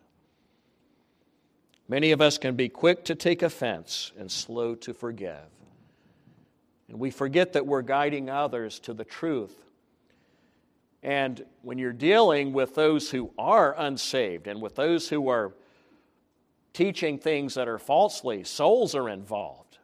Many 1.90 2.12
of 2.12 2.20
us 2.20 2.38
can 2.38 2.54
be 2.54 2.68
quick 2.68 3.04
to 3.06 3.16
take 3.16 3.42
offense 3.42 4.12
and 4.16 4.30
slow 4.30 4.76
to 4.76 4.94
forgive. 4.94 5.48
And 6.88 7.00
we 7.00 7.10
forget 7.10 7.54
that 7.54 7.66
we're 7.66 7.82
guiding 7.82 8.30
others 8.30 8.78
to 8.80 8.94
the 8.94 9.04
truth. 9.04 9.56
And 11.02 11.44
when 11.62 11.78
you're 11.78 11.92
dealing 11.92 12.52
with 12.52 12.76
those 12.76 13.10
who 13.10 13.32
are 13.36 13.74
unsaved 13.76 14.46
and 14.46 14.62
with 14.62 14.76
those 14.76 15.08
who 15.08 15.30
are 15.30 15.52
teaching 16.74 17.18
things 17.18 17.54
that 17.54 17.66
are 17.66 17.80
falsely, 17.80 18.44
souls 18.44 18.94
are 18.94 19.08
involved. 19.08 19.78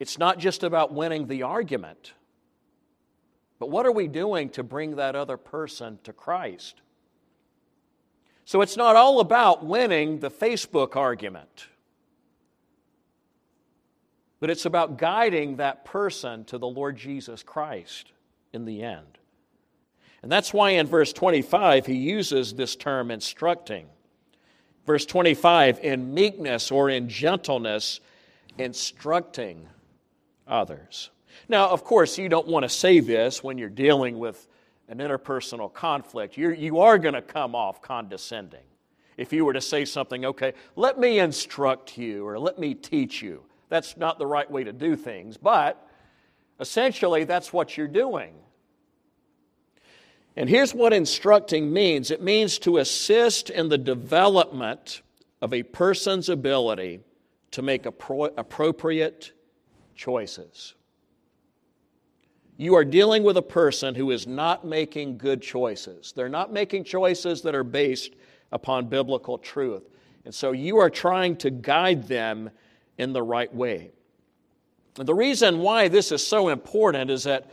It's 0.00 0.18
not 0.18 0.40
just 0.40 0.64
about 0.64 0.92
winning 0.92 1.28
the 1.28 1.44
argument, 1.44 2.14
but 3.60 3.70
what 3.70 3.86
are 3.86 3.92
we 3.92 4.08
doing 4.08 4.48
to 4.50 4.64
bring 4.64 4.96
that 4.96 5.14
other 5.14 5.36
person 5.36 6.00
to 6.02 6.12
Christ? 6.12 6.82
So 8.44 8.60
it's 8.60 8.76
not 8.76 8.96
all 8.96 9.20
about 9.20 9.64
winning 9.64 10.18
the 10.18 10.30
Facebook 10.30 10.96
argument, 10.96 11.68
but 14.40 14.50
it's 14.50 14.66
about 14.66 14.98
guiding 14.98 15.56
that 15.56 15.84
person 15.84 16.44
to 16.46 16.58
the 16.58 16.66
Lord 16.66 16.96
Jesus 16.96 17.42
Christ 17.42 18.10
in 18.52 18.64
the 18.64 18.82
end. 18.82 19.18
And 20.22 20.30
that's 20.30 20.52
why 20.52 20.70
in 20.70 20.86
verse 20.86 21.12
25 21.12 21.86
he 21.86 21.96
uses 21.96 22.54
this 22.54 22.76
term 22.76 23.10
instructing. 23.10 23.86
Verse 24.86 25.06
25, 25.06 25.78
in 25.80 26.12
meekness 26.12 26.72
or 26.72 26.90
in 26.90 27.08
gentleness, 27.08 28.00
instructing 28.58 29.68
others. 30.46 31.10
Now, 31.48 31.68
of 31.68 31.84
course, 31.84 32.18
you 32.18 32.28
don't 32.28 32.48
want 32.48 32.64
to 32.64 32.68
say 32.68 33.00
this 33.00 33.44
when 33.44 33.58
you're 33.58 33.68
dealing 33.68 34.18
with 34.18 34.46
an 34.92 34.98
interpersonal 34.98 35.72
conflict, 35.72 36.36
you're, 36.36 36.52
you 36.52 36.80
are 36.80 36.98
going 36.98 37.14
to 37.14 37.22
come 37.22 37.54
off 37.54 37.80
condescending. 37.80 38.60
If 39.16 39.32
you 39.32 39.46
were 39.46 39.54
to 39.54 39.60
say 39.60 39.86
something, 39.86 40.26
okay, 40.26 40.52
let 40.76 40.98
me 40.98 41.18
instruct 41.18 41.96
you 41.96 42.26
or 42.26 42.38
let 42.38 42.58
me 42.58 42.74
teach 42.74 43.22
you, 43.22 43.42
that's 43.70 43.96
not 43.96 44.18
the 44.18 44.26
right 44.26 44.50
way 44.50 44.64
to 44.64 44.72
do 44.72 44.94
things, 44.94 45.38
but 45.38 45.88
essentially 46.60 47.24
that's 47.24 47.54
what 47.54 47.74
you're 47.74 47.88
doing. 47.88 48.34
And 50.36 50.46
here's 50.46 50.74
what 50.74 50.92
instructing 50.92 51.72
means 51.72 52.10
it 52.10 52.20
means 52.20 52.58
to 52.60 52.76
assist 52.76 53.48
in 53.48 53.70
the 53.70 53.78
development 53.78 55.00
of 55.40 55.54
a 55.54 55.62
person's 55.62 56.28
ability 56.28 57.00
to 57.52 57.62
make 57.62 57.84
appro- 57.84 58.32
appropriate 58.36 59.32
choices 59.94 60.74
you 62.56 62.74
are 62.74 62.84
dealing 62.84 63.22
with 63.22 63.36
a 63.36 63.42
person 63.42 63.94
who 63.94 64.10
is 64.10 64.26
not 64.26 64.64
making 64.64 65.18
good 65.18 65.40
choices. 65.40 66.12
They're 66.14 66.28
not 66.28 66.52
making 66.52 66.84
choices 66.84 67.42
that 67.42 67.54
are 67.54 67.64
based 67.64 68.14
upon 68.52 68.88
biblical 68.88 69.38
truth. 69.38 69.88
And 70.24 70.34
so 70.34 70.52
you 70.52 70.78
are 70.78 70.90
trying 70.90 71.36
to 71.36 71.50
guide 71.50 72.06
them 72.06 72.50
in 72.98 73.12
the 73.12 73.22
right 73.22 73.52
way. 73.52 73.90
And 74.98 75.08
the 75.08 75.14
reason 75.14 75.58
why 75.58 75.88
this 75.88 76.12
is 76.12 76.24
so 76.24 76.48
important 76.48 77.10
is 77.10 77.24
that 77.24 77.50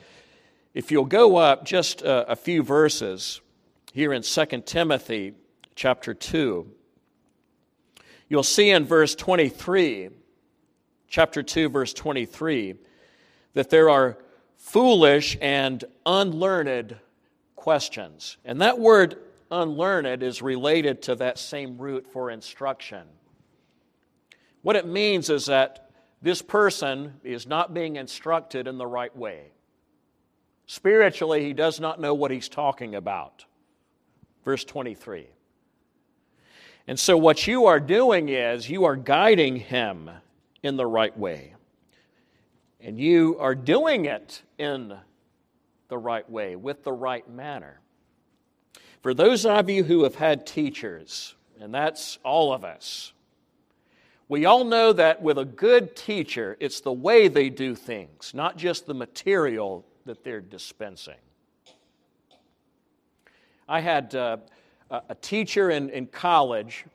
if 0.73 0.91
you'll 0.91 1.05
go 1.05 1.37
up 1.37 1.65
just 1.65 2.01
a, 2.01 2.31
a 2.31 2.35
few 2.35 2.61
verses 2.61 3.41
here 3.93 4.13
in 4.13 4.21
2 4.21 4.45
Timothy 4.65 5.33
chapter 5.75 6.13
2, 6.13 6.69
you'll 8.27 8.43
see 8.43 8.69
in 8.69 8.85
verse 8.85 9.15
23, 9.15 10.09
chapter 11.07 11.41
2, 11.41 11.69
verse 11.69 11.93
23, 11.93 12.75
that 13.53 13.69
there 13.69 13.89
are 13.89 14.17
foolish 14.59 15.37
and 15.41 15.83
unlearned 16.05 16.95
questions. 17.55 18.37
And 18.45 18.61
that 18.61 18.77
word 18.77 19.17
unlearned 19.49 20.21
is 20.21 20.41
related 20.41 21.01
to 21.03 21.15
that 21.15 21.39
same 21.39 21.77
root 21.77 22.05
for 22.11 22.29
instruction. 22.29 23.07
What 24.61 24.75
it 24.75 24.85
means 24.85 25.29
is 25.29 25.45
that 25.47 25.89
this 26.21 26.41
person 26.41 27.13
is 27.23 27.47
not 27.47 27.73
being 27.73 27.95
instructed 27.95 28.67
in 28.67 28.77
the 28.77 28.85
right 28.85 29.15
way. 29.15 29.45
Spiritually, 30.67 31.43
he 31.43 31.53
does 31.53 31.79
not 31.79 31.99
know 31.99 32.13
what 32.13 32.29
he's 32.29 32.49
talking 32.49 32.93
about. 32.93 33.45
Verse 34.43 34.65
23. 34.65 35.27
And 36.85 36.99
so, 36.99 37.17
what 37.17 37.47
you 37.47 37.65
are 37.67 37.79
doing 37.79 38.29
is 38.29 38.69
you 38.69 38.83
are 38.83 38.95
guiding 38.95 39.55
him 39.55 40.09
in 40.61 40.75
the 40.75 40.85
right 40.85 41.17
way 41.17 41.55
and 42.81 42.99
you 42.99 43.37
are 43.39 43.55
doing 43.55 44.05
it 44.05 44.41
in 44.57 44.95
the 45.89 45.97
right 45.97 46.29
way, 46.29 46.55
with 46.55 46.83
the 46.83 46.93
right 46.93 47.29
manner. 47.29 47.81
For 49.01 49.13
those 49.13 49.45
of 49.45 49.69
you 49.69 49.83
who 49.83 50.03
have 50.03 50.15
had 50.15 50.45
teachers, 50.45 51.35
and 51.59 51.73
that's 51.73 52.19
all 52.23 52.53
of 52.53 52.63
us, 52.63 53.13
we 54.27 54.45
all 54.45 54.63
know 54.63 54.93
that 54.93 55.21
with 55.21 55.39
a 55.39 55.45
good 55.45 55.95
teacher, 55.95 56.55
it's 56.59 56.81
the 56.81 56.93
way 56.93 57.27
they 57.27 57.49
do 57.49 57.75
things, 57.75 58.31
not 58.33 58.57
just 58.57 58.85
the 58.85 58.93
material 58.93 59.85
that 60.05 60.23
they're 60.23 60.41
dispensing. 60.41 61.15
I 63.67 63.79
had 63.81 64.13
uh, 64.15 64.37
a 64.89 65.15
teacher 65.15 65.71
in, 65.71 65.89
in 65.89 66.07
college, 66.07 66.85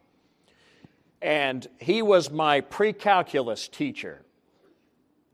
and 1.22 1.66
he 1.80 2.02
was 2.02 2.30
my 2.30 2.60
pre 2.60 2.92
calculus 2.92 3.68
teacher. 3.68 4.23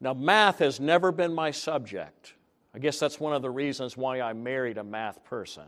Now, 0.01 0.15
math 0.15 0.61
has 0.61 0.81
never 0.81 1.13
been 1.13 1.35
my 1.35 1.51
subject. 1.51 2.35
I 2.75 2.79
guess 2.79 2.99
that's 2.99 3.21
one 3.21 3.35
of 3.35 3.43
the 3.43 3.51
reasons 3.51 3.97
why 3.97 4.21
I 4.21 4.33
married 4.33 4.79
a 4.79 4.85
math 4.85 5.23
person. 5.25 5.65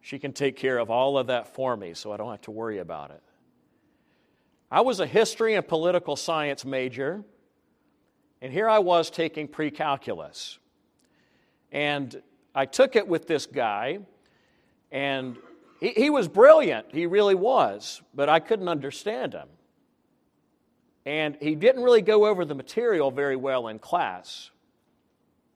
She 0.00 0.18
can 0.18 0.32
take 0.32 0.56
care 0.56 0.78
of 0.78 0.90
all 0.90 1.18
of 1.18 1.28
that 1.28 1.54
for 1.54 1.76
me, 1.76 1.94
so 1.94 2.10
I 2.10 2.16
don't 2.16 2.30
have 2.30 2.40
to 2.42 2.50
worry 2.50 2.78
about 2.78 3.10
it. 3.10 3.22
I 4.70 4.80
was 4.80 5.00
a 5.00 5.06
history 5.06 5.54
and 5.54 5.66
political 5.66 6.16
science 6.16 6.64
major, 6.64 7.22
and 8.40 8.52
here 8.52 8.68
I 8.68 8.78
was 8.78 9.10
taking 9.10 9.46
pre 9.46 9.70
calculus. 9.70 10.58
And 11.70 12.20
I 12.54 12.66
took 12.66 12.96
it 12.96 13.06
with 13.06 13.26
this 13.26 13.46
guy, 13.46 14.00
and 14.90 15.36
he, 15.80 15.90
he 15.90 16.10
was 16.10 16.28
brilliant. 16.28 16.86
He 16.92 17.06
really 17.06 17.34
was, 17.34 18.02
but 18.14 18.28
I 18.28 18.40
couldn't 18.40 18.68
understand 18.68 19.34
him. 19.34 19.48
And 21.06 21.36
he 21.40 21.54
didn't 21.54 21.82
really 21.82 22.02
go 22.02 22.26
over 22.26 22.44
the 22.44 22.54
material 22.54 23.10
very 23.10 23.36
well 23.36 23.68
in 23.68 23.78
class. 23.78 24.50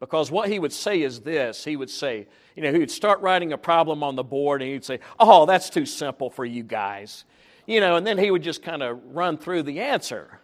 Because 0.00 0.30
what 0.30 0.48
he 0.48 0.59
would 0.59 0.72
say 0.72 1.02
is 1.02 1.20
this 1.20 1.64
he 1.64 1.76
would 1.76 1.90
say, 1.90 2.26
you 2.57 2.62
know, 2.62 2.72
he 2.72 2.78
would 2.78 2.90
start 2.90 3.20
writing 3.20 3.52
a 3.52 3.59
problem 3.59 4.02
on 4.02 4.16
the 4.16 4.22
board 4.22 4.62
and 4.62 4.70
he'd 4.70 4.85
say, 4.85 5.00
oh, 5.18 5.46
that's 5.46 5.70
too 5.70 5.87
simple 5.87 6.30
for 6.30 6.44
you 6.44 6.62
guys. 6.62 7.24
You 7.66 7.80
know, 7.80 7.96
and 7.96 8.07
then 8.07 8.18
he 8.18 8.30
would 8.30 8.42
just 8.42 8.62
kind 8.62 8.83
of 8.83 9.00
run 9.14 9.38
through 9.38 9.62
the 9.62 9.80
answer. 9.80 10.40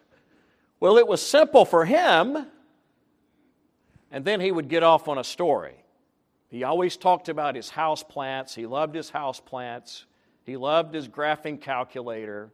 Well, 0.80 0.96
it 0.96 1.06
was 1.06 1.20
simple 1.20 1.66
for 1.66 1.84
him, 1.84 2.46
and 4.10 4.24
then 4.24 4.40
he 4.40 4.50
would 4.50 4.68
get 4.68 4.82
off 4.82 5.08
on 5.08 5.18
a 5.18 5.24
story. 5.24 5.74
He 6.48 6.64
always 6.64 6.96
talked 6.96 7.28
about 7.28 7.54
his 7.54 7.68
house 7.68 8.02
plants. 8.02 8.54
He 8.54 8.64
loved 8.64 8.94
his 8.94 9.10
house 9.10 9.40
plants. 9.40 10.06
He 10.44 10.56
loved 10.56 10.94
his 10.94 11.06
graphing 11.06 11.60
calculator. 11.60 12.50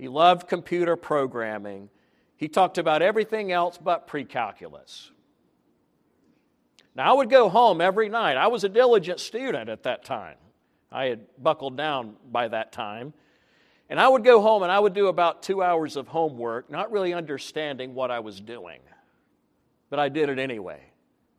He 0.00 0.08
loved 0.08 0.48
computer 0.48 0.96
programming. 0.96 1.90
He 2.38 2.48
talked 2.48 2.78
about 2.78 3.02
everything 3.02 3.52
else 3.52 3.76
but 3.76 4.06
pre 4.06 4.24
calculus. 4.24 5.10
Now, 6.94 7.10
I 7.10 7.16
would 7.18 7.28
go 7.28 7.50
home 7.50 7.82
every 7.82 8.08
night. 8.08 8.38
I 8.38 8.46
was 8.46 8.64
a 8.64 8.70
diligent 8.70 9.20
student 9.20 9.68
at 9.68 9.82
that 9.82 10.02
time. 10.02 10.38
I 10.90 11.04
had 11.04 11.20
buckled 11.36 11.76
down 11.76 12.16
by 12.32 12.48
that 12.48 12.72
time. 12.72 13.12
And 13.90 14.00
I 14.00 14.08
would 14.08 14.24
go 14.24 14.40
home 14.40 14.62
and 14.62 14.72
I 14.72 14.80
would 14.80 14.94
do 14.94 15.08
about 15.08 15.42
two 15.42 15.62
hours 15.62 15.96
of 15.96 16.08
homework, 16.08 16.70
not 16.70 16.90
really 16.90 17.12
understanding 17.12 17.94
what 17.94 18.10
I 18.10 18.20
was 18.20 18.40
doing. 18.40 18.80
But 19.90 19.98
I 19.98 20.08
did 20.08 20.30
it 20.30 20.38
anyway. 20.38 20.80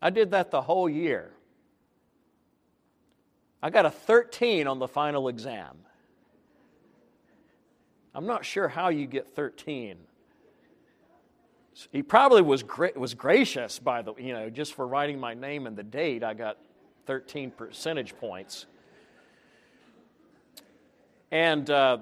I 0.03 0.11
did 0.11 0.31
that 0.31 0.51
the 0.51 0.61
whole 0.61 0.87
year. 0.87 1.31
I 3.63 3.71
got 3.71 3.87
a 3.87 3.91
13 3.91 4.67
on 4.67 4.77
the 4.77 4.87
final 4.87 5.29
exam. 5.29 5.79
I'm 8.13 8.25
not 8.25 8.43
sure 8.43 8.67
how 8.67 8.89
you 8.89 9.07
get 9.07 9.29
13. 9.29 9.97
He 11.91 12.03
probably 12.03 12.41
was, 12.41 12.63
gra- 12.63 12.91
was 12.95 13.13
gracious 13.13 13.79
by 13.79 14.01
the, 14.01 14.13
you 14.15 14.33
know, 14.33 14.49
just 14.49 14.73
for 14.73 14.85
writing 14.85 15.19
my 15.19 15.33
name 15.33 15.67
and 15.67 15.77
the 15.77 15.83
date, 15.83 16.23
I 16.23 16.33
got 16.33 16.57
13 17.05 17.51
percentage 17.51 18.15
points. 18.17 18.65
And 21.31 21.69
uh, 21.69 21.99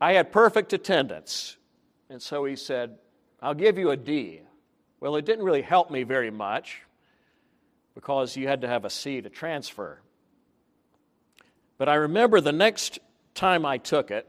I 0.00 0.14
had 0.14 0.32
perfect 0.32 0.72
attendance. 0.72 1.58
And 2.08 2.20
so 2.22 2.44
he 2.46 2.56
said, 2.56 2.96
I'll 3.42 3.54
give 3.54 3.76
you 3.76 3.90
a 3.90 3.96
D. 3.96 4.40
Well, 5.00 5.16
it 5.16 5.26
didn't 5.26 5.44
really 5.44 5.62
help 5.62 5.90
me 5.90 6.02
very 6.02 6.30
much 6.30 6.82
because 7.94 8.36
you 8.36 8.48
had 8.48 8.62
to 8.62 8.68
have 8.68 8.86
a 8.86 8.90
C 8.90 9.20
to 9.20 9.28
transfer. 9.28 10.00
But 11.76 11.90
I 11.90 11.94
remember 11.94 12.40
the 12.40 12.52
next 12.52 12.98
time 13.34 13.66
I 13.66 13.76
took 13.76 14.10
it, 14.10 14.26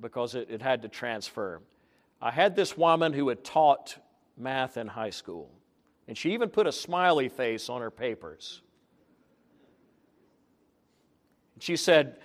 because 0.00 0.34
it, 0.34 0.48
it 0.50 0.62
had 0.62 0.82
to 0.82 0.88
transfer, 0.88 1.60
I 2.20 2.30
had 2.30 2.56
this 2.56 2.76
woman 2.76 3.12
who 3.12 3.28
had 3.28 3.44
taught 3.44 3.96
math 4.36 4.76
in 4.76 4.86
high 4.86 5.10
school, 5.10 5.50
and 6.08 6.16
she 6.16 6.32
even 6.32 6.48
put 6.48 6.66
a 6.66 6.72
smiley 6.72 7.28
face 7.28 7.68
on 7.68 7.80
her 7.80 7.90
papers. 7.90 8.62
She 11.58 11.76
said, 11.76 12.16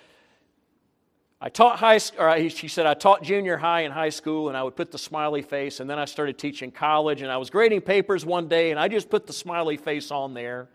I 1.43 1.49
taught 1.49 1.79
high 1.79 1.99
or 2.19 2.49
she 2.49 2.67
said 2.67 2.85
I 2.85 2.93
taught 2.93 3.23
junior 3.23 3.57
high 3.57 3.81
and 3.81 3.93
high 3.93 4.09
school 4.09 4.49
and 4.49 4.55
I 4.55 4.61
would 4.61 4.75
put 4.75 4.91
the 4.91 4.99
smiley 4.99 5.41
face 5.41 5.79
and 5.79 5.89
then 5.89 5.97
I 5.97 6.05
started 6.05 6.37
teaching 6.37 6.69
college 6.69 7.23
and 7.23 7.31
I 7.31 7.37
was 7.37 7.49
grading 7.49 7.81
papers 7.81 8.23
one 8.23 8.47
day 8.47 8.69
and 8.69 8.79
I 8.79 8.87
just 8.87 9.09
put 9.09 9.25
the 9.25 9.33
smiley 9.33 9.75
face 9.75 10.11
on 10.11 10.35
there. 10.35 10.69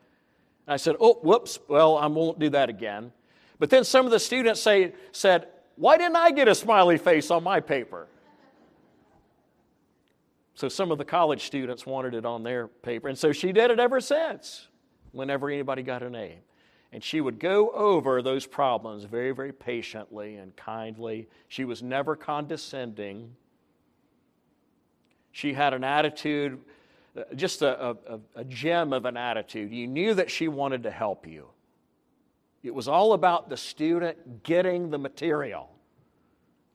And 0.66 0.74
I 0.74 0.76
said, 0.76 0.96
"Oh, 0.98 1.20
whoops, 1.22 1.60
well, 1.68 1.96
I 1.96 2.06
won't 2.06 2.40
do 2.40 2.50
that 2.50 2.68
again." 2.68 3.12
But 3.60 3.70
then 3.70 3.84
some 3.84 4.06
of 4.06 4.10
the 4.10 4.18
students 4.18 4.60
say, 4.60 4.92
said, 5.12 5.46
"Why 5.76 5.96
didn't 5.96 6.16
I 6.16 6.30
get 6.30 6.48
a 6.48 6.54
smiley 6.54 6.98
face 6.98 7.30
on 7.30 7.44
my 7.44 7.60
paper?" 7.60 8.08
So 10.54 10.68
some 10.70 10.90
of 10.90 10.96
the 10.96 11.04
college 11.04 11.44
students 11.44 11.84
wanted 11.84 12.14
it 12.14 12.24
on 12.24 12.42
their 12.42 12.66
paper 12.66 13.08
and 13.08 13.18
so 13.18 13.30
she 13.30 13.52
did 13.52 13.70
it 13.70 13.78
ever 13.78 14.00
since 14.00 14.68
whenever 15.12 15.50
anybody 15.50 15.82
got 15.82 16.02
A. 16.02 16.38
And 16.92 17.02
she 17.02 17.20
would 17.20 17.38
go 17.38 17.70
over 17.70 18.22
those 18.22 18.46
problems 18.46 19.04
very, 19.04 19.32
very 19.32 19.52
patiently 19.52 20.36
and 20.36 20.54
kindly. 20.56 21.28
She 21.48 21.64
was 21.64 21.82
never 21.82 22.16
condescending. 22.16 23.34
She 25.32 25.52
had 25.52 25.74
an 25.74 25.84
attitude, 25.84 26.60
uh, 27.16 27.24
just 27.34 27.60
a, 27.62 27.96
a, 28.08 28.20
a, 28.36 28.44
gem 28.44 28.92
of 28.92 29.04
an 29.04 29.16
attitude. 29.16 29.72
You 29.72 29.86
knew 29.86 30.14
that 30.14 30.30
she 30.30 30.48
wanted 30.48 30.84
to 30.84 30.90
help 30.90 31.26
you. 31.26 31.48
It 32.66 32.74
was 32.74 32.88
all 32.88 33.12
about 33.12 33.48
the 33.48 33.56
student 33.56 34.42
getting 34.42 34.90
the 34.90 34.98
material. 34.98 35.70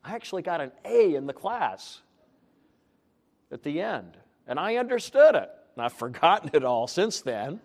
I 0.05 0.15
actually 0.15 0.41
got 0.41 0.61
an 0.61 0.71
A 0.85 1.15
in 1.15 1.27
the 1.27 1.33
class 1.33 1.99
at 3.51 3.61
the 3.61 3.81
end, 3.81 4.15
and 4.47 4.57
I 4.57 4.77
understood 4.77 5.35
it. 5.35 5.49
And 5.75 5.83
I've 5.83 5.91
forgotten 6.05 6.51
it 6.53 6.63
all 6.63 6.87
since 6.87 7.19
then. 7.19 7.59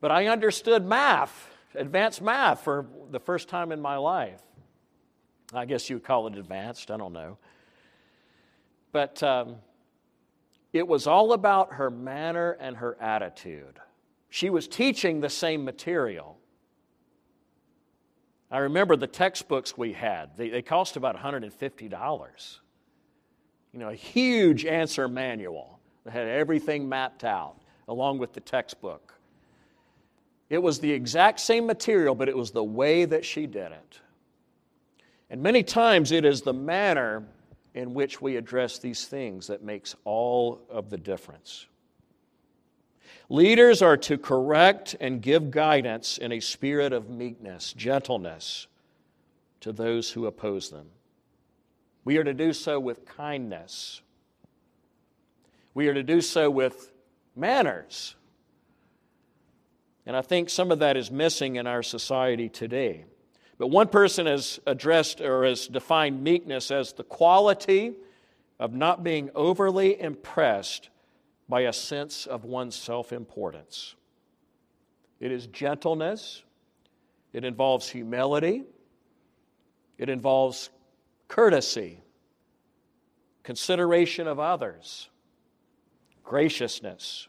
But 0.00 0.10
I 0.10 0.26
understood 0.26 0.84
math, 0.84 1.48
advanced 1.76 2.22
math, 2.22 2.64
for 2.64 2.86
the 3.12 3.20
first 3.20 3.48
time 3.48 3.70
in 3.70 3.80
my 3.80 3.98
life. 3.98 4.42
I 5.54 5.64
guess 5.64 5.88
you 5.88 5.94
would 5.94 6.04
call 6.04 6.26
it 6.26 6.36
advanced, 6.36 6.90
I 6.90 6.96
don't 6.96 7.12
know. 7.12 7.38
But 8.90 9.22
um, 9.22 9.56
it 10.72 10.88
was 10.88 11.06
all 11.06 11.34
about 11.34 11.74
her 11.74 11.88
manner 11.88 12.56
and 12.58 12.76
her 12.78 13.00
attitude. 13.00 13.78
She 14.30 14.50
was 14.50 14.68
teaching 14.68 15.20
the 15.20 15.30
same 15.30 15.64
material. 15.64 16.38
I 18.50 18.58
remember 18.58 18.96
the 18.96 19.06
textbooks 19.06 19.76
we 19.76 19.92
had, 19.92 20.36
they, 20.36 20.48
they 20.48 20.62
cost 20.62 20.96
about 20.96 21.16
$150. 21.16 22.58
You 23.72 23.78
know, 23.78 23.90
a 23.90 23.94
huge 23.94 24.64
answer 24.64 25.08
manual 25.08 25.78
that 26.04 26.12
had 26.12 26.26
everything 26.26 26.88
mapped 26.88 27.24
out 27.24 27.56
along 27.86 28.18
with 28.18 28.32
the 28.32 28.40
textbook. 28.40 29.14
It 30.48 30.62
was 30.62 30.78
the 30.78 30.90
exact 30.90 31.40
same 31.40 31.66
material, 31.66 32.14
but 32.14 32.28
it 32.28 32.36
was 32.36 32.50
the 32.50 32.64
way 32.64 33.04
that 33.04 33.24
she 33.24 33.46
did 33.46 33.72
it. 33.72 34.00
And 35.30 35.42
many 35.42 35.62
times 35.62 36.10
it 36.10 36.24
is 36.24 36.40
the 36.40 36.54
manner 36.54 37.24
in 37.74 37.92
which 37.92 38.22
we 38.22 38.36
address 38.36 38.78
these 38.78 39.06
things 39.06 39.46
that 39.48 39.62
makes 39.62 39.94
all 40.04 40.62
of 40.70 40.88
the 40.88 40.96
difference. 40.96 41.66
Leaders 43.28 43.82
are 43.82 43.96
to 43.96 44.16
correct 44.18 44.96
and 45.00 45.20
give 45.20 45.50
guidance 45.50 46.18
in 46.18 46.32
a 46.32 46.40
spirit 46.40 46.92
of 46.92 47.10
meekness, 47.10 47.72
gentleness 47.72 48.66
to 49.60 49.72
those 49.72 50.10
who 50.10 50.26
oppose 50.26 50.70
them. 50.70 50.86
We 52.04 52.16
are 52.16 52.24
to 52.24 52.34
do 52.34 52.52
so 52.52 52.80
with 52.80 53.04
kindness. 53.04 54.00
We 55.74 55.88
are 55.88 55.94
to 55.94 56.02
do 56.02 56.20
so 56.20 56.50
with 56.50 56.90
manners. 57.36 58.14
And 60.06 60.16
I 60.16 60.22
think 60.22 60.48
some 60.48 60.72
of 60.72 60.78
that 60.78 60.96
is 60.96 61.10
missing 61.10 61.56
in 61.56 61.66
our 61.66 61.82
society 61.82 62.48
today. 62.48 63.04
But 63.58 63.66
one 63.66 63.88
person 63.88 64.26
has 64.26 64.58
addressed 64.66 65.20
or 65.20 65.44
has 65.44 65.66
defined 65.66 66.22
meekness 66.22 66.70
as 66.70 66.94
the 66.94 67.04
quality 67.04 67.94
of 68.58 68.72
not 68.72 69.04
being 69.04 69.30
overly 69.34 70.00
impressed 70.00 70.88
by 71.48 71.62
a 71.62 71.72
sense 71.72 72.26
of 72.26 72.44
one's 72.44 72.76
self 72.76 73.12
importance. 73.12 73.94
It 75.20 75.32
is 75.32 75.46
gentleness, 75.46 76.42
it 77.32 77.44
involves 77.44 77.88
humility, 77.88 78.64
it 79.96 80.08
involves 80.08 80.70
courtesy, 81.26 82.02
consideration 83.42 84.28
of 84.28 84.38
others, 84.38 85.08
graciousness. 86.22 87.28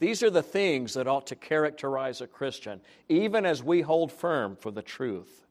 These 0.00 0.22
are 0.22 0.30
the 0.30 0.42
things 0.42 0.94
that 0.94 1.08
ought 1.08 1.26
to 1.28 1.36
characterize 1.36 2.20
a 2.20 2.28
Christian, 2.28 2.80
even 3.08 3.44
as 3.44 3.64
we 3.64 3.80
hold 3.80 4.12
firm 4.12 4.54
for 4.54 4.70
the 4.70 4.82
truth. 4.82 5.46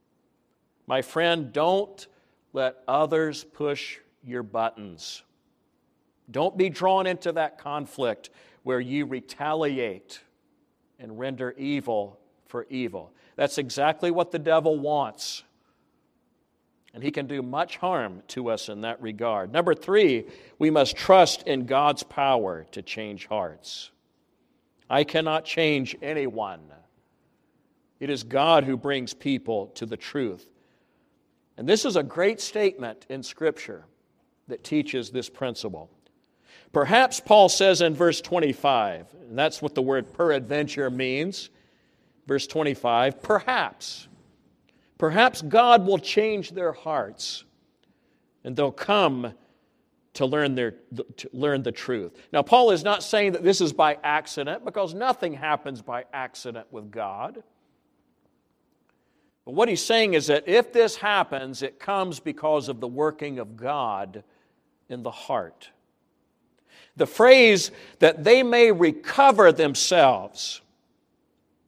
My 0.86 1.02
friend, 1.02 1.52
don't 1.52 2.08
let 2.54 2.78
others 2.88 3.44
push 3.44 3.98
your 4.24 4.44
buttons. 4.44 5.24
Don't 6.30 6.58
be 6.58 6.70
drawn 6.70 7.08
into 7.08 7.32
that 7.34 7.58
conflict 7.58 8.30
where 8.63 8.80
you 8.80 9.06
retaliate 9.06 10.20
and 11.00 11.18
render 11.18 11.54
evil 11.58 12.20
for 12.48 12.66
evil. 12.70 13.13
That's 13.36 13.58
exactly 13.58 14.12
what 14.12 14.32
the 14.32 14.40
devil 14.40 14.78
wants. 14.80 15.44
And 16.94 17.04
he 17.04 17.12
can 17.12 17.28
do 17.28 17.42
much 17.42 17.78
harm 17.78 18.24
to 18.30 18.50
us 18.50 18.70
in 18.70 18.82
that 18.82 19.02
regard. 19.02 19.52
Number 19.54 19.76
three, 19.76 20.26
we 20.58 20.70
must 20.70 20.96
trust 20.96 21.44
in 21.44 21.66
God's 21.66 22.04
power 22.04 22.66
to 22.72 22.82
change 22.82 23.28
hearts. 23.28 23.92
I 24.90 25.04
cannot 25.04 25.46
change 25.46 25.96
anyone. 26.02 26.62
It 28.00 28.10
is 28.10 28.24
God 28.24 28.63
who 28.63 28.78
brings 28.78 29.13
people 29.13 29.68
to 29.76 29.86
the 29.86 29.98
truth. 29.98 30.48
And 31.58 31.68
this 31.68 31.86
is 31.86 31.96
a 31.96 32.04
great 32.04 32.40
statement 32.40 33.06
in 33.10 33.24
Scripture 33.24 33.86
that 34.48 34.63
teaches 34.63 35.10
this 35.10 35.30
principle. 35.30 35.90
Perhaps 36.74 37.22
Paul 37.22 37.50
says 37.50 37.82
in 37.82 37.96
verse 37.96 38.22
25, 38.22 39.08
and 39.30 39.38
that's 39.38 39.62
what 39.62 39.76
the 39.76 39.82
word 39.82 40.14
peradventure 40.14 40.90
means. 40.90 41.50
Verse 42.28 42.46
25, 42.46 43.22
perhaps. 43.22 44.08
Perhaps 44.98 45.42
God 45.44 45.86
will 45.86 46.00
change 46.00 46.52
their 46.52 46.74
hearts 46.74 47.46
and 48.44 48.56
they'll 48.56 48.72
come 48.72 49.34
to 50.14 50.26
learn, 50.26 50.56
their, 50.56 50.72
to 51.18 51.30
learn 51.32 51.62
the 51.64 51.72
truth. 51.72 52.14
Now, 52.34 52.42
Paul 52.42 52.72
is 52.72 52.84
not 52.84 53.04
saying 53.04 53.34
that 53.34 53.44
this 53.44 53.62
is 53.62 53.72
by 53.72 53.98
accident 54.04 54.66
because 54.66 54.94
nothing 54.94 55.34
happens 55.34 55.82
by 55.82 56.06
accident 56.12 56.66
with 56.72 56.90
God. 56.90 57.44
But 59.46 59.54
what 59.54 59.70
he's 59.70 59.84
saying 59.84 60.16
is 60.16 60.28
that 60.28 60.48
if 60.48 60.74
this 60.74 60.96
happens, 60.96 61.62
it 61.62 61.80
comes 61.80 62.20
because 62.20 62.68
of 62.68 62.80
the 62.80 62.88
working 62.88 63.38
of 63.38 63.56
God 63.56 64.24
in 64.90 65.04
the 65.04 65.12
heart. 65.12 65.70
The 66.98 67.08
phrase 67.08 67.72
that 68.00 68.24
they 68.24 68.44
may 68.44 68.72
recover 68.72 69.52
themselves 69.52 70.62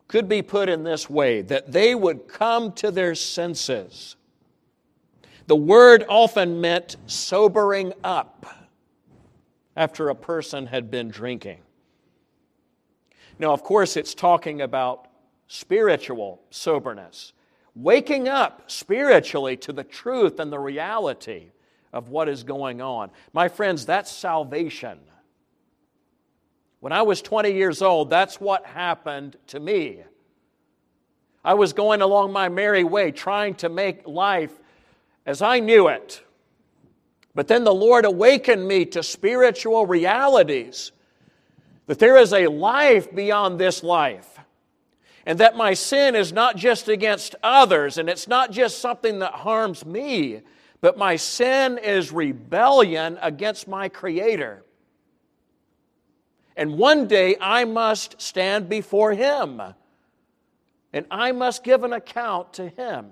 could 0.08 0.28
be 0.28 0.42
put 0.42 0.70
in 0.70 0.84
this 0.84 1.10
way 1.10 1.42
that 1.44 1.72
they 1.72 1.96
would 1.96 2.28
come 2.28 2.74
to 2.74 2.92
their 2.92 3.16
senses 3.16 4.16
the 5.50 5.56
word 5.56 6.06
often 6.08 6.62
meant 6.62 6.96
sobering 7.08 7.92
up 8.04 8.46
after 9.76 10.10
a 10.10 10.16
person 10.16 10.68
had 10.68 10.92
been 10.92 11.10
drinking. 11.10 11.58
Now, 13.40 13.52
of 13.52 13.64
course, 13.64 13.98
it's 13.98 14.14
talking 14.14 14.62
about 14.62 15.08
spiritual 15.48 16.40
soberness, 16.52 17.34
waking 17.74 18.28
up 18.28 18.70
spiritually 18.70 19.58
to 19.58 19.74
the 19.74 19.84
truth 19.84 20.40
and 20.40 20.54
the 20.54 20.60
reality 20.60 21.50
of 21.94 22.10
what 22.10 22.30
is 22.30 22.44
going 22.44 22.80
on. 22.80 23.10
My 23.34 23.48
friends, 23.48 23.88
that's 23.88 24.12
salvation. 24.12 25.00
When 26.80 26.94
I 26.94 27.02
was 27.02 27.22
20 27.22 27.52
years 27.52 27.82
old, 27.82 28.10
that's 28.10 28.40
what 28.40 28.66
happened 28.66 29.36
to 29.48 29.60
me. 29.60 30.04
I 31.44 31.54
was 31.54 31.74
going 31.74 32.02
along 32.02 32.32
my 32.32 32.50
merry 32.50 32.84
way, 32.84 33.12
trying 33.12 33.56
to 33.56 33.70
make 33.70 34.08
life 34.08 34.54
as 35.26 35.42
I 35.42 35.60
knew 35.60 35.88
it. 35.88 36.22
But 37.36 37.48
then 37.48 37.64
the 37.64 37.74
Lord 37.74 38.06
awakened 38.06 38.68
me 38.68 38.86
to 38.88 39.04
spiritual 39.04 39.86
realities 39.86 40.92
that 41.88 42.00
there 42.00 42.18
is 42.18 42.34
a 42.34 42.48
life 42.48 43.14
beyond 43.14 43.60
this 43.60 43.84
life. 43.84 44.40
And 45.26 45.40
that 45.40 45.56
my 45.56 45.74
sin 45.74 46.16
is 46.16 46.32
not 46.32 46.56
just 46.56 46.88
against 46.88 47.36
others, 47.44 47.98
and 47.98 48.10
it's 48.10 48.28
not 48.28 48.52
just 48.52 48.80
something 48.80 49.20
that 49.20 49.34
harms 49.34 49.86
me, 49.86 50.42
but 50.82 50.98
my 50.98 51.18
sin 51.18 51.78
is 51.78 52.12
rebellion 52.12 53.20
against 53.22 53.68
my 53.68 53.90
Creator. 53.90 54.64
And 56.60 56.78
one 56.78 57.08
day 57.08 57.38
I 57.40 57.64
must 57.64 58.22
stand 58.22 58.68
before 58.68 59.14
Him, 59.14 59.62
and 60.92 61.06
I 61.10 61.32
must 61.32 61.64
give 61.64 61.86
an 61.86 61.94
account 61.94 62.52
to 62.56 62.68
Him. 62.68 63.12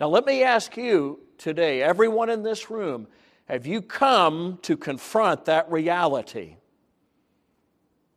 Now, 0.00 0.08
let 0.08 0.24
me 0.24 0.42
ask 0.42 0.78
you 0.78 1.20
today, 1.36 1.82
everyone 1.82 2.30
in 2.30 2.42
this 2.42 2.70
room, 2.70 3.08
have 3.44 3.66
you 3.66 3.82
come 3.82 4.58
to 4.62 4.74
confront 4.74 5.44
that 5.44 5.70
reality? 5.70 6.56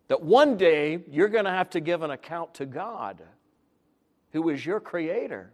That 0.08 0.24
one 0.24 0.56
day 0.56 1.04
you're 1.12 1.28
going 1.28 1.44
to 1.44 1.52
have 1.52 1.70
to 1.72 1.82
give 1.82 2.02
an 2.02 2.12
account 2.12 2.54
to 2.54 2.66
God, 2.66 3.22
who 4.32 4.48
is 4.52 4.66
your 4.66 4.80
Creator. 4.80 5.52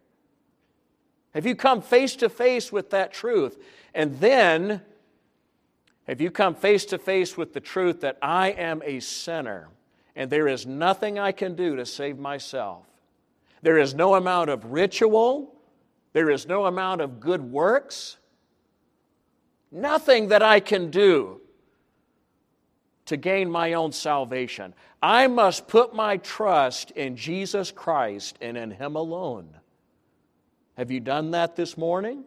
Have 1.33 1.47
you 1.47 1.55
come 1.55 1.81
face 1.81 2.15
to 2.17 2.29
face 2.29 2.71
with 2.71 2.91
that 2.91 3.11
truth? 3.11 3.57
And 3.95 4.19
then, 4.19 4.83
have 6.09 6.21
you 6.21 6.31
come 6.31 6.55
face 6.55 6.85
to 6.85 6.97
face 6.97 7.37
with 7.37 7.53
the 7.53 7.59
truth 7.59 8.01
that 8.01 8.17
I 8.19 8.49
am 8.49 8.81
a 8.83 8.99
sinner 8.99 9.69
and 10.15 10.27
there 10.27 10.47
is 10.47 10.65
nothing 10.65 11.19
I 11.19 11.31
can 11.31 11.55
do 11.55 11.75
to 11.75 11.85
save 11.85 12.17
myself? 12.17 12.87
There 13.61 13.77
is 13.77 13.93
no 13.93 14.15
amount 14.15 14.49
of 14.49 14.65
ritual, 14.65 15.53
there 16.13 16.31
is 16.31 16.47
no 16.47 16.65
amount 16.65 17.01
of 17.01 17.19
good 17.19 17.51
works, 17.51 18.17
nothing 19.71 20.29
that 20.29 20.41
I 20.41 20.59
can 20.59 20.89
do 20.89 21.41
to 23.05 23.15
gain 23.15 23.51
my 23.51 23.73
own 23.73 23.91
salvation. 23.91 24.73
I 25.03 25.27
must 25.27 25.67
put 25.67 25.93
my 25.93 26.17
trust 26.17 26.89
in 26.91 27.17
Jesus 27.17 27.69
Christ 27.69 28.35
and 28.41 28.57
in 28.57 28.71
Him 28.71 28.95
alone. 28.95 29.49
Have 30.75 30.89
you 30.89 31.01
done 31.01 31.29
that 31.31 31.55
this 31.55 31.77
morning? 31.77 32.23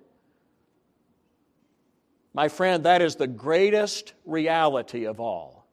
My 2.34 2.48
friend, 2.48 2.84
that 2.84 3.02
is 3.02 3.16
the 3.16 3.26
greatest 3.26 4.14
reality 4.24 5.04
of 5.04 5.20
all. 5.20 5.66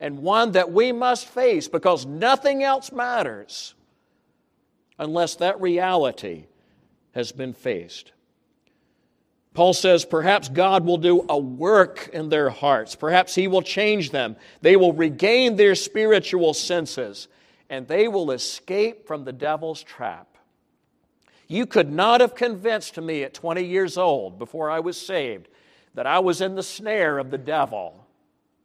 And 0.00 0.18
one 0.18 0.52
that 0.52 0.72
we 0.72 0.90
must 0.90 1.26
face 1.26 1.68
because 1.68 2.06
nothing 2.06 2.62
else 2.62 2.90
matters 2.90 3.74
unless 4.98 5.36
that 5.36 5.60
reality 5.60 6.46
has 7.14 7.30
been 7.30 7.52
faced. 7.52 8.12
Paul 9.54 9.74
says, 9.74 10.04
perhaps 10.04 10.48
God 10.48 10.84
will 10.86 10.96
do 10.96 11.26
a 11.28 11.38
work 11.38 12.08
in 12.12 12.30
their 12.30 12.48
hearts. 12.48 12.94
Perhaps 12.94 13.34
He 13.34 13.48
will 13.48 13.62
change 13.62 14.10
them. 14.10 14.36
They 14.62 14.76
will 14.76 14.94
regain 14.94 15.56
their 15.56 15.74
spiritual 15.74 16.54
senses, 16.54 17.28
and 17.68 17.86
they 17.86 18.08
will 18.08 18.30
escape 18.30 19.06
from 19.06 19.24
the 19.24 19.32
devil's 19.32 19.82
trap. 19.82 20.31
You 21.52 21.66
could 21.66 21.92
not 21.92 22.22
have 22.22 22.34
convinced 22.34 22.98
me 22.98 23.24
at 23.24 23.34
20 23.34 23.62
years 23.62 23.98
old, 23.98 24.38
before 24.38 24.70
I 24.70 24.80
was 24.80 24.98
saved, 24.98 25.48
that 25.92 26.06
I 26.06 26.18
was 26.18 26.40
in 26.40 26.54
the 26.54 26.62
snare 26.62 27.18
of 27.18 27.30
the 27.30 27.36
devil. 27.36 28.06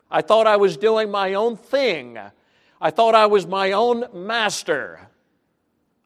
I 0.09 0.21
thought 0.21 0.47
I 0.47 0.55
was 0.55 0.77
doing 0.77 1.11
my 1.11 1.33
own 1.33 1.57
thing. 1.57 2.17
I 2.79 2.89
thought 2.91 3.13
I 3.13 3.25
was 3.25 3.45
my 3.45 3.73
own 3.73 4.05
master. 4.13 5.09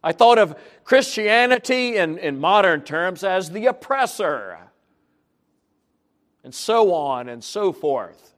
I 0.04 0.12
thought 0.12 0.40
of 0.40 0.60
Christianity 0.84 1.98
in, 1.98 2.18
in 2.18 2.40
modern 2.40 2.82
terms 2.82 3.24
as 3.24 3.52
the 3.52 3.68
oppressor, 3.68 4.58
and 6.44 6.52
so 6.52 6.96
on 6.96 7.30
and 7.30 7.44
so 7.44 7.72
forth. 7.72 8.34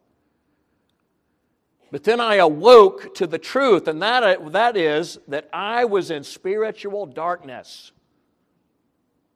But 1.91 2.03
then 2.03 2.19
I 2.19 2.35
awoke 2.35 3.15
to 3.15 3.25
the 3.25 3.39
truth, 3.39 3.87
and 3.87 4.01
that, 4.01 4.51
that 4.51 4.75
is 4.75 5.17
that 5.29 5.47
I 5.53 5.85
was 5.85 6.11
in 6.11 6.25
spiritual 6.25 7.05
darkness 7.05 7.93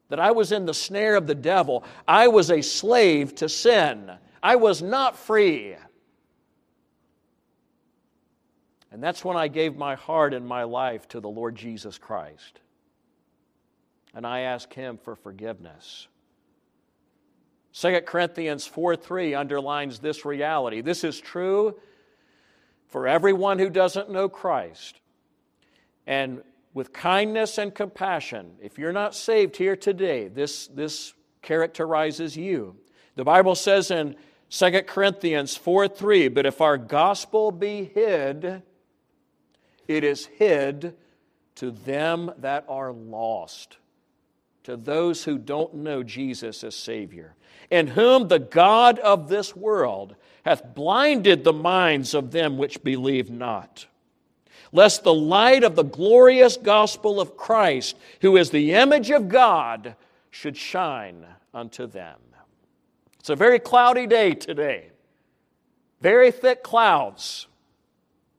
that 0.08 0.20
I 0.20 0.30
was 0.30 0.52
in 0.52 0.66
the 0.66 0.74
snare 0.74 1.16
of 1.16 1.26
the 1.26 1.34
devil. 1.34 1.84
I 2.06 2.28
was 2.28 2.50
a 2.50 2.62
slave 2.62 3.34
to 3.36 3.48
sin. 3.48 4.10
I 4.42 4.56
was 4.56 4.82
not 4.82 5.16
free. 5.16 5.76
And 8.90 9.02
that's 9.02 9.24
when 9.24 9.36
I 9.36 9.48
gave 9.48 9.76
my 9.76 9.94
heart 9.94 10.32
and 10.32 10.46
my 10.46 10.62
life 10.64 11.06
to 11.08 11.20
the 11.20 11.28
Lord 11.28 11.54
Jesus 11.54 11.98
Christ. 11.98 12.60
And 14.14 14.26
I 14.26 14.40
asked 14.40 14.72
Him 14.72 14.98
for 14.98 15.14
forgiveness. 15.14 16.08
2 17.74 18.00
Corinthians 18.00 18.66
4 18.66 18.96
3 18.96 19.34
underlines 19.34 19.98
this 19.98 20.24
reality. 20.24 20.80
This 20.80 21.04
is 21.04 21.20
true 21.20 21.78
for 22.88 23.06
everyone 23.06 23.58
who 23.58 23.68
doesn't 23.68 24.10
know 24.10 24.28
Christ. 24.28 25.00
And 26.06 26.42
with 26.78 26.92
kindness 26.92 27.58
and 27.58 27.74
compassion. 27.74 28.52
If 28.62 28.78
you're 28.78 28.92
not 28.92 29.12
saved 29.12 29.56
here 29.56 29.74
today, 29.74 30.28
this, 30.28 30.68
this 30.68 31.12
characterizes 31.42 32.36
you. 32.36 32.76
The 33.16 33.24
Bible 33.24 33.56
says 33.56 33.90
in 33.90 34.14
2 34.50 34.82
Corinthians 34.82 35.56
4 35.56 35.88
3, 35.88 36.28
but 36.28 36.46
if 36.46 36.60
our 36.60 36.78
gospel 36.78 37.50
be 37.50 37.82
hid, 37.82 38.62
it 39.88 40.04
is 40.04 40.26
hid 40.26 40.94
to 41.56 41.72
them 41.72 42.30
that 42.38 42.64
are 42.68 42.92
lost, 42.92 43.78
to 44.62 44.76
those 44.76 45.24
who 45.24 45.36
don't 45.36 45.74
know 45.74 46.04
Jesus 46.04 46.62
as 46.62 46.76
Savior, 46.76 47.34
in 47.72 47.88
whom 47.88 48.28
the 48.28 48.38
God 48.38 49.00
of 49.00 49.28
this 49.28 49.56
world 49.56 50.14
hath 50.44 50.76
blinded 50.76 51.42
the 51.42 51.52
minds 51.52 52.14
of 52.14 52.30
them 52.30 52.56
which 52.56 52.84
believe 52.84 53.32
not 53.32 53.88
lest 54.72 55.02
the 55.02 55.14
light 55.14 55.64
of 55.64 55.76
the 55.76 55.84
glorious 55.84 56.56
gospel 56.56 57.20
of 57.20 57.36
Christ, 57.36 57.96
who 58.20 58.36
is 58.36 58.50
the 58.50 58.72
image 58.72 59.10
of 59.10 59.28
God, 59.28 59.96
should 60.30 60.56
shine 60.56 61.26
unto 61.54 61.86
them. 61.86 62.18
It's 63.18 63.30
a 63.30 63.36
very 63.36 63.58
cloudy 63.58 64.06
day 64.06 64.34
today, 64.34 64.90
very 66.00 66.30
thick 66.30 66.62
clouds. 66.62 67.46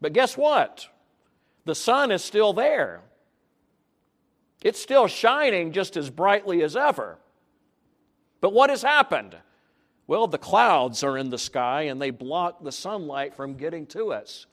But 0.02 0.14
guess 0.14 0.38
what? 0.38 0.88
The 1.66 1.76
sun 1.76 2.12
is 2.12 2.24
still 2.24 2.54
there. 2.54 3.02
It's 4.64 4.82
still 4.82 5.08
shining 5.08 5.72
just 5.72 5.98
as 5.98 6.10
brightly 6.10 6.64
as 6.64 6.76
ever. 6.76 7.18
But 8.42 8.54
what 8.54 8.70
has 8.70 8.82
happened? 8.82 9.36
Well, 10.08 10.28
the 10.28 10.38
clouds 10.38 11.04
are 11.04 11.18
in 11.18 11.30
the 11.30 11.38
sky 11.38 11.84
and 11.84 12.02
they 12.02 12.10
block 12.10 12.64
the 12.64 12.72
sunlight 12.72 13.36
from 13.36 13.56
getting 13.56 13.86
to 13.88 14.12
us 14.12 14.48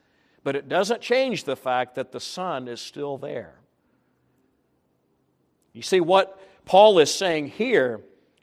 but 0.46 0.54
it 0.54 0.68
doesn't 0.68 1.00
change 1.00 1.42
the 1.42 1.56
fact 1.56 1.96
that 1.96 2.12
the 2.12 2.20
sun 2.20 2.68
is 2.68 2.80
still 2.80 3.18
there. 3.18 3.56
You 5.72 5.82
see, 5.82 5.98
what 5.98 6.40
Paul 6.64 7.00
is 7.00 7.12
saying 7.12 7.48
here 7.48 8.00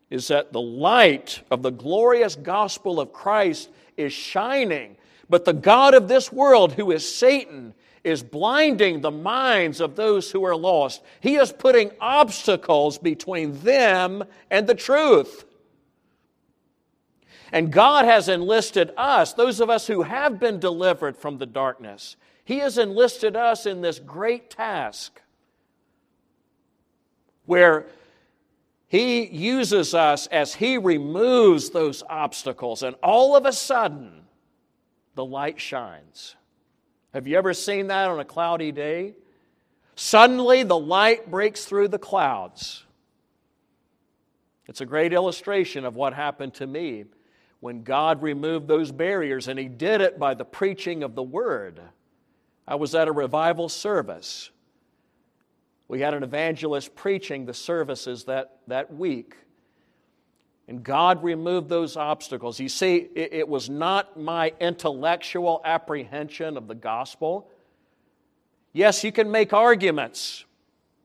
is 0.09 0.27
that 0.27 0.51
the 0.51 0.59
light 0.59 1.41
of 1.49 1.63
the 1.63 1.71
glorious 1.71 2.35
gospel 2.35 2.99
of 2.99 3.13
Christ 3.13 3.69
is 3.95 4.11
shining, 4.11 4.97
but 5.29 5.45
the 5.45 5.53
God 5.53 5.93
of 5.93 6.09
this 6.09 6.29
world, 6.29 6.73
who 6.73 6.91
is 6.91 7.07
Satan, 7.07 7.73
is 8.03 8.21
blinding 8.21 8.99
the 8.99 9.09
minds 9.09 9.79
of 9.79 9.95
those 9.95 10.29
who 10.29 10.43
are 10.43 10.57
lost. 10.57 11.01
He 11.21 11.35
is 11.35 11.53
putting 11.53 11.89
obstacles 12.01 12.97
between 12.97 13.57
them 13.61 14.25
and 14.51 14.67
the 14.67 14.75
truth. 14.75 15.45
And 17.53 17.71
God 17.71 18.05
has 18.05 18.29
enlisted 18.29 18.91
us, 18.97 19.33
those 19.33 19.59
of 19.59 19.69
us 19.69 19.85
who 19.85 20.01
have 20.01 20.39
been 20.39 20.59
delivered 20.59 21.15
from 21.15 21.37
the 21.37 21.45
darkness, 21.45 22.15
He 22.43 22.57
has 22.57 22.79
enlisted 22.79 23.35
us 23.35 23.67
in 23.67 23.81
this 23.81 23.99
great 23.99 24.49
task 24.49 25.21
where 27.45 27.85
He 28.87 29.27
uses 29.27 29.93
us 29.93 30.25
as 30.27 30.55
He 30.55 30.79
removes 30.79 31.69
those 31.69 32.01
obstacles, 32.09 32.81
and 32.81 32.95
all 33.03 33.35
of 33.35 33.45
a 33.45 33.53
sudden, 33.53 34.23
the 35.13 35.23
light 35.23 35.61
shines. 35.61 36.35
Have 37.13 37.27
you 37.27 37.37
ever 37.37 37.53
seen 37.53 37.85
that 37.87 38.09
on 38.09 38.19
a 38.19 38.25
cloudy 38.25 38.71
day? 38.71 39.13
Suddenly, 39.93 40.63
the 40.63 40.79
light 40.79 41.29
breaks 41.29 41.65
through 41.65 41.89
the 41.89 41.99
clouds. 41.99 42.83
It's 44.65 44.81
a 44.81 44.87
great 44.87 45.13
illustration 45.13 45.85
of 45.85 45.95
what 45.95 46.15
happened 46.15 46.55
to 46.55 46.65
me 46.65 47.05
when 47.63 47.81
God 47.81 48.21
removed 48.21 48.67
those 48.67 48.91
barriers, 48.91 49.47
and 49.47 49.57
He 49.57 49.69
did 49.69 50.01
it 50.01 50.19
by 50.19 50.33
the 50.33 50.43
preaching 50.43 51.01
of 51.01 51.15
the 51.15 51.23
Word. 51.23 51.79
I 52.67 52.75
was 52.75 52.93
at 52.93 53.07
a 53.07 53.11
revival 53.13 53.69
service. 53.69 54.49
We 55.87 56.01
had 56.01 56.13
an 56.13 56.23
evangelist 56.23 56.93
preaching 56.93 57.45
the 57.45 57.53
services 57.53 58.25
that, 58.25 58.57
that 58.67 58.93
week. 58.93 59.37
And 60.67 60.83
God 60.83 61.23
removed 61.23 61.69
those 61.69 61.95
obstacles. 61.95 62.59
You 62.59 62.67
see, 62.67 63.07
it, 63.15 63.31
it 63.31 63.47
was 63.47 63.69
not 63.69 64.19
my 64.19 64.51
intellectual 64.59 65.61
apprehension 65.63 66.57
of 66.57 66.67
the 66.67 66.75
gospel. 66.75 67.49
Yes, 68.73 69.05
you 69.05 69.13
can 69.13 69.31
make 69.31 69.53
arguments 69.53 70.43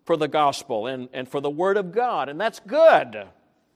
for 0.07 0.17
the 0.17 0.27
gospel 0.27 0.89
and, 0.89 1.09
and 1.13 1.29
for 1.29 1.41
the 1.41 1.51
Word 1.51 1.77
of 1.77 1.93
God, 1.93 2.29
and 2.29 2.41
that's 2.41 2.59
good. 2.59 3.29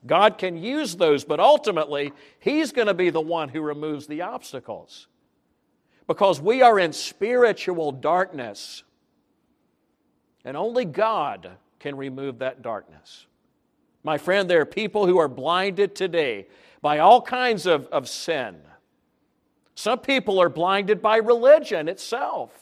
God 0.06 0.38
can 0.38 0.56
use 0.56 0.96
those, 0.96 1.24
but 1.24 1.38
ultimately, 1.40 2.12
He's 2.40 2.72
going 2.72 2.88
to 2.88 2.94
be 2.94 3.10
the 3.10 3.20
one 3.20 3.48
who 3.48 3.60
removes 3.60 4.06
the 4.06 4.22
obstacles. 4.22 5.06
Because 6.06 6.40
we 6.40 6.62
are 6.62 6.78
in 6.78 6.92
spiritual 6.92 7.92
darkness, 7.92 8.82
and 10.44 10.56
only 10.56 10.84
God 10.84 11.52
can 11.78 11.96
remove 11.96 12.40
that 12.40 12.62
darkness. 12.62 13.26
My 14.02 14.18
friend, 14.18 14.50
there 14.50 14.60
are 14.60 14.66
people 14.66 15.06
who 15.06 15.18
are 15.18 15.28
blinded 15.28 15.94
today 15.94 16.48
by 16.80 16.98
all 16.98 17.22
kinds 17.22 17.66
of, 17.66 17.86
of 17.86 18.08
sin. 18.08 18.56
Some 19.76 20.00
people 20.00 20.40
are 20.40 20.48
blinded 20.48 21.00
by 21.00 21.18
religion 21.18 21.88
itself. 21.88 22.61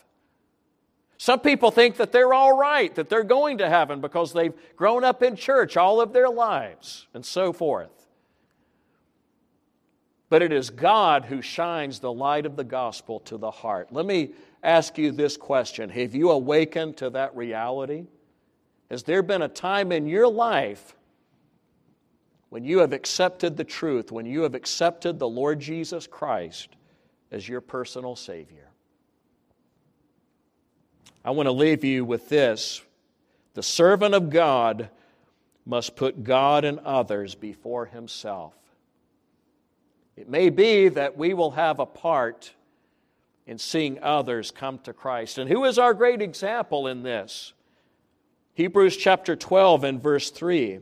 Some 1.20 1.40
people 1.40 1.70
think 1.70 1.98
that 1.98 2.12
they're 2.12 2.32
all 2.32 2.56
right, 2.56 2.94
that 2.94 3.10
they're 3.10 3.22
going 3.22 3.58
to 3.58 3.68
heaven 3.68 4.00
because 4.00 4.32
they've 4.32 4.54
grown 4.74 5.04
up 5.04 5.22
in 5.22 5.36
church 5.36 5.76
all 5.76 6.00
of 6.00 6.14
their 6.14 6.30
lives, 6.30 7.08
and 7.12 7.22
so 7.22 7.52
forth. 7.52 8.06
But 10.30 10.40
it 10.40 10.50
is 10.50 10.70
God 10.70 11.26
who 11.26 11.42
shines 11.42 11.98
the 11.98 12.10
light 12.10 12.46
of 12.46 12.56
the 12.56 12.64
gospel 12.64 13.20
to 13.20 13.36
the 13.36 13.50
heart. 13.50 13.92
Let 13.92 14.06
me 14.06 14.30
ask 14.62 14.96
you 14.96 15.12
this 15.12 15.36
question 15.36 15.90
Have 15.90 16.14
you 16.14 16.30
awakened 16.30 16.96
to 16.96 17.10
that 17.10 17.36
reality? 17.36 18.06
Has 18.90 19.02
there 19.02 19.22
been 19.22 19.42
a 19.42 19.48
time 19.48 19.92
in 19.92 20.06
your 20.06 20.26
life 20.26 20.96
when 22.48 22.64
you 22.64 22.78
have 22.78 22.94
accepted 22.94 23.58
the 23.58 23.64
truth, 23.64 24.10
when 24.10 24.24
you 24.24 24.40
have 24.40 24.54
accepted 24.54 25.18
the 25.18 25.28
Lord 25.28 25.60
Jesus 25.60 26.06
Christ 26.06 26.70
as 27.30 27.46
your 27.46 27.60
personal 27.60 28.16
Savior? 28.16 28.69
I 31.24 31.30
want 31.32 31.46
to 31.46 31.52
leave 31.52 31.84
you 31.84 32.04
with 32.04 32.28
this. 32.28 32.82
The 33.54 33.62
servant 33.62 34.14
of 34.14 34.30
God 34.30 34.90
must 35.66 35.96
put 35.96 36.24
God 36.24 36.64
and 36.64 36.78
others 36.80 37.34
before 37.34 37.86
himself. 37.86 38.54
It 40.16 40.28
may 40.28 40.50
be 40.50 40.88
that 40.88 41.16
we 41.16 41.34
will 41.34 41.52
have 41.52 41.78
a 41.78 41.86
part 41.86 42.52
in 43.46 43.58
seeing 43.58 44.02
others 44.02 44.50
come 44.50 44.78
to 44.80 44.92
Christ. 44.92 45.38
And 45.38 45.48
who 45.50 45.64
is 45.64 45.78
our 45.78 45.94
great 45.94 46.22
example 46.22 46.86
in 46.86 47.02
this? 47.02 47.52
Hebrews 48.54 48.96
chapter 48.96 49.36
12 49.36 49.84
and 49.84 50.02
verse 50.02 50.30
3. 50.30 50.80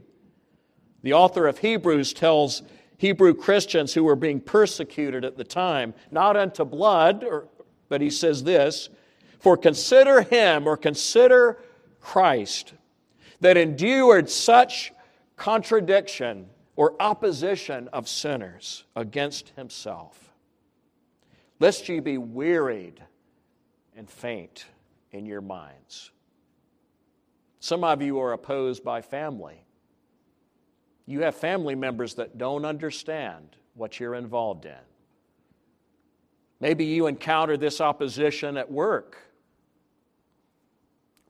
The 1.03 1.12
author 1.12 1.47
of 1.47 1.59
Hebrews 1.59 2.12
tells 2.12 2.62
Hebrew 2.97 3.34
Christians 3.34 3.95
who 3.95 4.05
were 4.05 4.16
being 4.16 4.41
persecuted 4.41 5.24
at 5.24 5.36
the 5.36 5.45
time, 5.45 5.95
not 6.11 6.36
unto 6.36 6.64
blood, 6.64 7.22
or, 7.24 7.49
but 7.89 8.01
he 8.01 8.11
says 8.11 8.43
this 8.43 8.89
for 9.39 9.57
consider 9.57 10.22
him 10.22 10.66
or 10.66 10.76
consider 10.76 11.59
Christ 12.01 12.74
that 13.41 13.57
endured 13.57 14.28
such 14.28 14.93
contradiction 15.36 16.47
or 16.76 17.01
opposition 17.01 17.89
of 17.89 18.09
sinners 18.09 18.84
against 18.97 19.51
himself. 19.57 20.32
Lest 21.61 21.89
ye 21.89 22.01
be 22.01 22.18
wearied 22.18 23.03
and 23.97 24.09
faint 24.09 24.66
in 25.12 25.26
your 25.26 25.41
minds. 25.41 26.12
Some 27.61 27.82
of 27.82 28.01
you 28.01 28.20
are 28.20 28.32
opposed 28.32 28.84
by 28.84 29.03
family. 29.03 29.64
You 31.07 31.22
have 31.22 31.34
family 31.34 31.74
members 31.74 32.14
that 32.14 32.39
don't 32.39 32.64
understand 32.64 33.57
what 33.74 33.99
you're 33.99 34.14
involved 34.14 34.66
in. 34.66 34.74
Maybe 36.61 36.84
you 36.84 37.07
encounter 37.07 37.57
this 37.57 37.80
opposition 37.80 38.57
at 38.57 38.70
work 38.70 39.18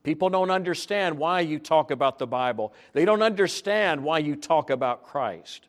People 0.08 0.30
don't 0.30 0.50
understand 0.50 1.18
why 1.18 1.40
you 1.40 1.58
talk 1.58 1.90
about 1.90 2.18
the 2.18 2.26
Bible, 2.26 2.72
they 2.94 3.04
don't 3.04 3.20
understand 3.20 4.02
why 4.02 4.20
you 4.20 4.36
talk 4.36 4.70
about 4.70 5.02
Christ. 5.02 5.66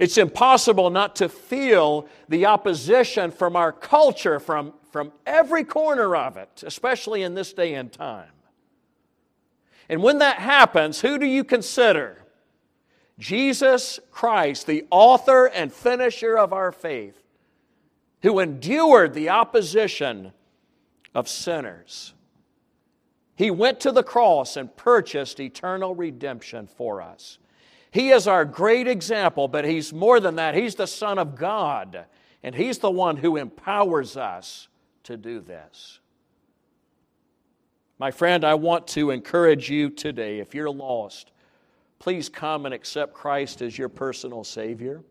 It's 0.00 0.18
impossible 0.18 0.90
not 0.90 1.14
to 1.16 1.28
feel 1.28 2.08
the 2.28 2.46
opposition 2.46 3.30
from 3.30 3.54
our 3.54 3.70
culture, 3.70 4.40
from, 4.40 4.74
from 4.90 5.12
every 5.24 5.62
corner 5.62 6.16
of 6.16 6.36
it, 6.36 6.64
especially 6.66 7.22
in 7.22 7.36
this 7.36 7.52
day 7.52 7.74
and 7.74 7.92
time. 7.92 8.32
And 9.88 10.02
when 10.02 10.18
that 10.18 10.38
happens, 10.38 11.00
who 11.00 11.16
do 11.16 11.26
you 11.26 11.44
consider? 11.44 12.24
Jesus 13.20 14.00
Christ, 14.10 14.66
the 14.66 14.84
author 14.90 15.46
and 15.46 15.72
finisher 15.72 16.36
of 16.36 16.52
our 16.52 16.72
faith, 16.72 17.22
who 18.22 18.40
endured 18.40 19.14
the 19.14 19.28
opposition 19.28 20.32
of 21.14 21.28
sinners. 21.28 22.14
He 23.40 23.50
went 23.50 23.80
to 23.80 23.90
the 23.90 24.02
cross 24.02 24.58
and 24.58 24.76
purchased 24.76 25.40
eternal 25.40 25.94
redemption 25.94 26.66
for 26.66 27.00
us. 27.00 27.38
He 27.90 28.10
is 28.10 28.26
our 28.26 28.44
great 28.44 28.86
example, 28.86 29.48
but 29.48 29.64
He's 29.64 29.94
more 29.94 30.20
than 30.20 30.36
that. 30.36 30.54
He's 30.54 30.74
the 30.74 30.86
Son 30.86 31.18
of 31.18 31.36
God, 31.36 32.04
and 32.42 32.54
He's 32.54 32.76
the 32.80 32.90
one 32.90 33.16
who 33.16 33.38
empowers 33.38 34.18
us 34.18 34.68
to 35.04 35.16
do 35.16 35.40
this. 35.40 36.00
My 37.98 38.10
friend, 38.10 38.44
I 38.44 38.52
want 38.56 38.86
to 38.88 39.10
encourage 39.10 39.70
you 39.70 39.88
today 39.88 40.40
if 40.40 40.54
you're 40.54 40.68
lost, 40.68 41.32
please 41.98 42.28
come 42.28 42.66
and 42.66 42.74
accept 42.74 43.14
Christ 43.14 43.62
as 43.62 43.78
your 43.78 43.88
personal 43.88 44.44
Savior. 44.44 45.02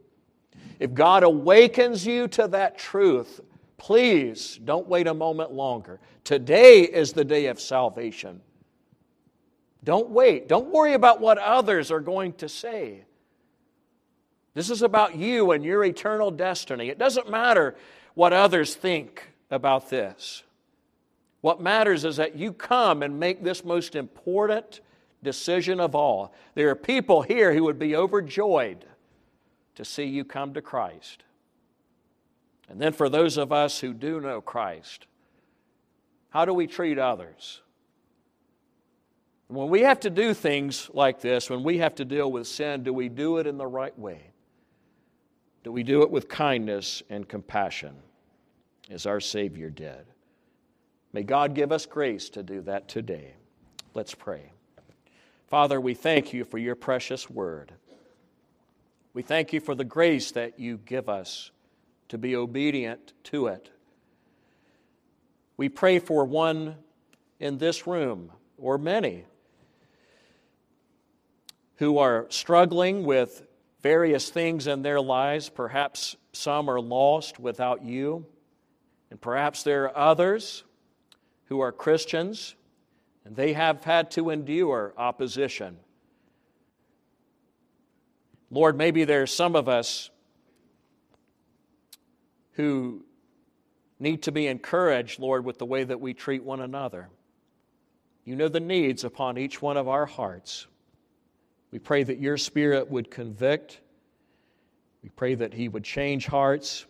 If 0.79 0.93
God 0.93 1.23
awakens 1.23 2.05
you 2.05 2.27
to 2.27 2.47
that 2.49 2.77
truth, 2.77 3.41
Please 3.79 4.59
don't 4.63 4.87
wait 4.87 5.07
a 5.07 5.13
moment 5.13 5.51
longer. 5.51 5.99
Today 6.23 6.81
is 6.81 7.13
the 7.13 7.25
day 7.25 7.47
of 7.47 7.59
salvation. 7.59 8.41
Don't 9.83 10.09
wait. 10.09 10.47
Don't 10.47 10.67
worry 10.67 10.93
about 10.93 11.21
what 11.21 11.37
others 11.37 11.89
are 11.89 12.01
going 12.01 12.33
to 12.33 12.49
say. 12.49 13.05
This 14.53 14.69
is 14.69 14.81
about 14.81 15.15
you 15.15 15.51
and 15.51 15.63
your 15.63 15.83
eternal 15.85 16.29
destiny. 16.29 16.89
It 16.89 16.99
doesn't 16.99 17.31
matter 17.31 17.75
what 18.13 18.33
others 18.33 18.75
think 18.75 19.31
about 19.49 19.89
this. 19.89 20.43
What 21.41 21.61
matters 21.61 22.03
is 22.03 22.17
that 22.17 22.35
you 22.35 22.51
come 22.51 23.01
and 23.01 23.17
make 23.17 23.41
this 23.41 23.63
most 23.63 23.95
important 23.95 24.81
decision 25.23 25.79
of 25.79 25.95
all. 25.95 26.33
There 26.53 26.69
are 26.69 26.75
people 26.75 27.21
here 27.21 27.53
who 27.53 27.63
would 27.63 27.79
be 27.79 27.95
overjoyed 27.95 28.85
to 29.75 29.85
see 29.85 30.03
you 30.03 30.25
come 30.25 30.53
to 30.53 30.61
Christ. 30.61 31.23
And 32.69 32.79
then 32.79 32.93
for 32.93 33.09
those 33.09 33.37
of 33.37 33.51
us 33.51 33.79
who 33.79 33.93
do 33.93 34.21
know 34.21 34.41
Christ, 34.41 35.07
how 36.29 36.45
do 36.45 36.53
we 36.53 36.67
treat 36.67 36.99
others? 36.99 37.61
When 39.47 39.69
we 39.69 39.81
have 39.81 39.99
to 40.01 40.11
do 40.11 40.35
things 40.35 40.91
like 40.93 41.19
this, 41.21 41.49
when 41.49 41.63
we 41.63 41.79
have 41.79 41.95
to 41.95 42.05
deal 42.05 42.31
with 42.31 42.47
sin, 42.47 42.83
do 42.83 42.93
we 42.93 43.09
do 43.09 43.37
it 43.37 43.47
in 43.47 43.57
the 43.57 43.65
right 43.65 43.97
way? 43.97 44.29
Do 45.63 45.71
we 45.71 45.81
do 45.81 46.03
it 46.03 46.11
with 46.11 46.29
kindness 46.29 47.01
and 47.09 47.27
compassion 47.27 47.95
as 48.91 49.07
our 49.07 49.19
Savior 49.19 49.71
did? 49.71 50.05
May 51.11 51.23
God 51.23 51.55
give 51.55 51.71
us 51.71 51.87
grace 51.87 52.29
to 52.29 52.43
do 52.43 52.61
that 52.61 52.87
today. 52.87 53.33
Let's 53.95 54.13
pray. 54.13 54.51
Father, 55.47 55.81
we 55.81 55.95
thank 55.95 56.31
you 56.31 56.43
for 56.43 56.59
your 56.59 56.75
precious 56.75 57.27
word. 57.27 57.73
We 59.15 59.23
thank 59.23 59.51
you 59.51 59.59
for 59.59 59.73
the 59.73 59.83
grace 59.83 60.29
that 60.31 60.59
you 60.59 60.77
give 60.85 61.09
us 61.09 61.49
to 62.09 62.17
be 62.17 62.35
obedient 62.35 63.13
to 63.23 63.47
it. 63.47 63.69
We 65.57 65.69
pray 65.69 65.99
for 65.99 66.25
one 66.25 66.75
in 67.39 67.57
this 67.57 67.87
room, 67.87 68.31
or 68.57 68.77
many, 68.77 69.25
who 71.77 71.97
are 71.97 72.27
struggling 72.29 73.05
with 73.05 73.47
various 73.81 74.29
things 74.29 74.67
in 74.67 74.81
their 74.81 74.99
lives. 74.99 75.47
Perhaps 75.49 76.17
some 76.33 76.69
are 76.69 76.81
lost 76.81 77.39
without 77.39 77.83
you, 77.83 78.25
and 79.09 79.19
perhaps 79.19 79.63
there 79.63 79.85
are 79.85 79.97
others 79.97 80.63
who 81.45 81.61
are 81.61 81.71
Christians 81.71 82.55
and 83.29 83.35
they 83.35 83.53
have 83.53 83.83
had 83.83 84.09
to 84.11 84.31
endure 84.31 84.93
opposition. 84.97 85.77
Lord, 88.49 88.75
maybe 88.75 89.03
there 89.03 89.21
are 89.21 89.27
some 89.27 89.55
of 89.55 89.69
us 89.69 90.09
who 92.59 93.01
need 93.99 94.21
to 94.23 94.33
be 94.33 94.47
encouraged, 94.47 95.17
Lord, 95.17 95.45
with 95.45 95.59
the 95.59 95.65
way 95.65 95.85
that 95.85 96.01
we 96.01 96.13
treat 96.13 96.43
one 96.43 96.59
another. 96.59 97.07
You 98.25 98.35
know 98.35 98.49
the 98.49 98.59
needs 98.59 99.05
upon 99.05 99.37
each 99.37 99.61
one 99.61 99.77
of 99.77 99.87
our 99.87 100.05
hearts. 100.05 100.67
We 101.71 101.79
pray 101.79 102.03
that 102.03 102.19
your 102.19 102.35
Spirit 102.35 102.91
would 102.91 103.09
convict. 103.09 103.79
We 105.01 105.07
pray 105.07 105.35
that 105.35 105.53
He 105.53 105.69
would 105.69 105.85
change 105.85 106.27
hearts. 106.27 106.85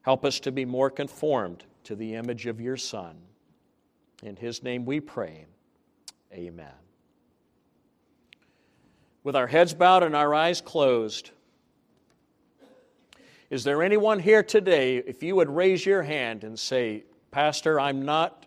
Help 0.00 0.24
us 0.24 0.40
to 0.40 0.50
be 0.50 0.64
more 0.64 0.88
conformed 0.88 1.64
to 1.84 1.94
the 1.94 2.14
image 2.14 2.46
of 2.46 2.58
your 2.58 2.78
Son. 2.78 3.18
In 4.22 4.34
His 4.34 4.62
name 4.62 4.86
we 4.86 4.98
pray. 4.98 5.44
Amen. 6.32 6.72
With 9.22 9.36
our 9.36 9.46
heads 9.46 9.74
bowed 9.74 10.04
and 10.04 10.16
our 10.16 10.32
eyes 10.34 10.62
closed, 10.62 11.32
is 13.50 13.64
there 13.64 13.82
anyone 13.82 14.18
here 14.18 14.42
today, 14.42 14.96
if 14.96 15.22
you 15.22 15.36
would 15.36 15.48
raise 15.48 15.86
your 15.86 16.02
hand 16.02 16.44
and 16.44 16.58
say, 16.58 17.04
Pastor, 17.30 17.78
I'm 17.78 18.04
not 18.04 18.46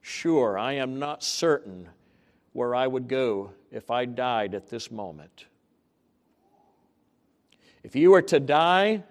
sure, 0.00 0.58
I 0.58 0.74
am 0.74 0.98
not 0.98 1.22
certain 1.22 1.88
where 2.52 2.74
I 2.74 2.86
would 2.86 3.08
go 3.08 3.50
if 3.70 3.90
I 3.90 4.04
died 4.04 4.54
at 4.54 4.68
this 4.68 4.90
moment. 4.90 5.46
If 7.82 7.96
you 7.96 8.10
were 8.10 8.22
to 8.22 8.40
die 8.40 9.02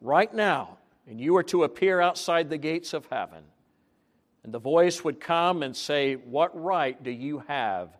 right 0.00 0.32
now 0.32 0.78
and 1.08 1.20
you 1.20 1.32
were 1.32 1.42
to 1.44 1.64
appear 1.64 2.00
outside 2.00 2.50
the 2.50 2.58
gates 2.58 2.92
of 2.92 3.06
heaven, 3.06 3.42
and 4.44 4.52
the 4.52 4.58
voice 4.58 5.02
would 5.04 5.20
come 5.20 5.62
and 5.62 5.76
say, 5.76 6.14
What 6.14 6.58
right 6.60 7.02
do 7.02 7.10
you 7.10 7.42
have 7.48 7.90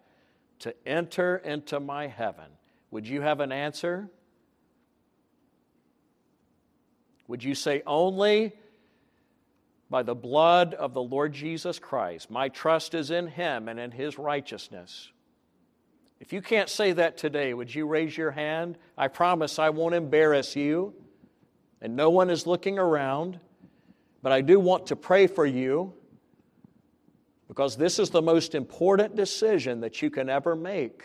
to 0.61 0.75
enter 0.87 1.39
into 1.39 1.81
my 1.81 2.07
heaven? 2.07 2.47
Would 2.91 3.07
you 3.07 3.21
have 3.23 3.41
an 3.41 3.53
answer? 3.53 4.09
Would 7.29 7.45
you 7.45 7.55
say, 7.55 7.83
Only 7.87 8.55
by 9.89 10.03
the 10.03 10.15
blood 10.15 10.75
of 10.75 10.93
the 10.95 11.03
Lord 11.03 11.33
Jesus 11.33 11.79
Christ? 11.79 12.31
My 12.31 12.49
trust 12.49 12.95
is 12.95 13.11
in 13.11 13.29
him 13.29 13.69
and 13.69 13.79
in 13.79 13.91
his 13.91 14.19
righteousness. 14.19 15.13
If 16.21 16.33
you 16.33 16.43
can't 16.43 16.69
say 16.69 16.93
that 16.93 17.17
today, 17.17 17.55
would 17.55 17.73
you 17.73 17.87
raise 17.87 18.17
your 18.17 18.33
hand? 18.33 18.77
I 18.97 19.07
promise 19.07 19.59
I 19.59 19.71
won't 19.71 19.95
embarrass 19.95 20.57
you, 20.57 20.95
and 21.81 21.95
no 21.95 22.11
one 22.11 22.29
is 22.29 22.47
looking 22.47 22.79
around, 22.79 23.39
but 24.21 24.33
I 24.33 24.41
do 24.41 24.59
want 24.59 24.87
to 24.87 24.97
pray 24.97 25.29
for 25.29 25.47
you 25.47 25.95
because 27.47 27.77
this 27.77 27.99
is 27.99 28.11
the 28.11 28.21
most 28.21 28.55
important 28.55 29.15
decision 29.15 29.81
that 29.81 30.03
you 30.03 30.11
can 30.11 30.29
ever 30.29 30.57
make. 30.57 31.05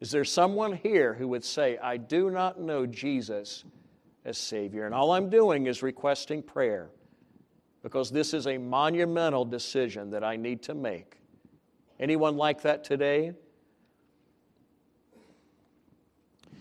Is 0.00 0.10
there 0.10 0.24
someone 0.24 0.74
here 0.74 1.14
who 1.14 1.28
would 1.28 1.44
say, 1.44 1.78
I 1.78 1.96
do 1.96 2.30
not 2.30 2.60
know 2.60 2.86
Jesus 2.86 3.64
as 4.24 4.38
Savior? 4.38 4.86
And 4.86 4.94
all 4.94 5.12
I'm 5.12 5.30
doing 5.30 5.66
is 5.66 5.82
requesting 5.82 6.42
prayer 6.42 6.90
because 7.82 8.10
this 8.10 8.34
is 8.34 8.46
a 8.46 8.58
monumental 8.58 9.44
decision 9.44 10.10
that 10.10 10.22
I 10.22 10.36
need 10.36 10.62
to 10.64 10.74
make. 10.74 11.16
Anyone 11.98 12.36
like 12.36 12.62
that 12.62 12.84
today? 12.84 13.32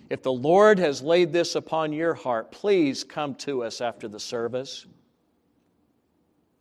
If 0.10 0.24
the 0.24 0.34
Lord 0.34 0.80
has 0.80 1.02
laid 1.02 1.32
this 1.32 1.56
upon 1.56 1.94
your 1.94 2.14
heart, 2.14 2.52
please 2.52 3.04
come 3.04 3.36
to 3.36 3.64
us 3.64 3.80
after 3.80 4.08
the 4.08 4.20
service. 4.20 4.86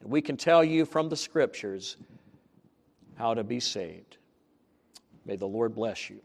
And 0.01 0.11
we 0.11 0.21
can 0.21 0.37
tell 0.37 0.63
you 0.63 0.85
from 0.85 1.09
the 1.09 1.17
scriptures 1.17 1.97
how 3.17 3.35
to 3.35 3.43
be 3.43 3.59
saved. 3.59 4.19
May 5.25 5.37
the 5.37 5.47
Lord 5.47 5.75
bless 5.75 6.11
you. 6.11 6.21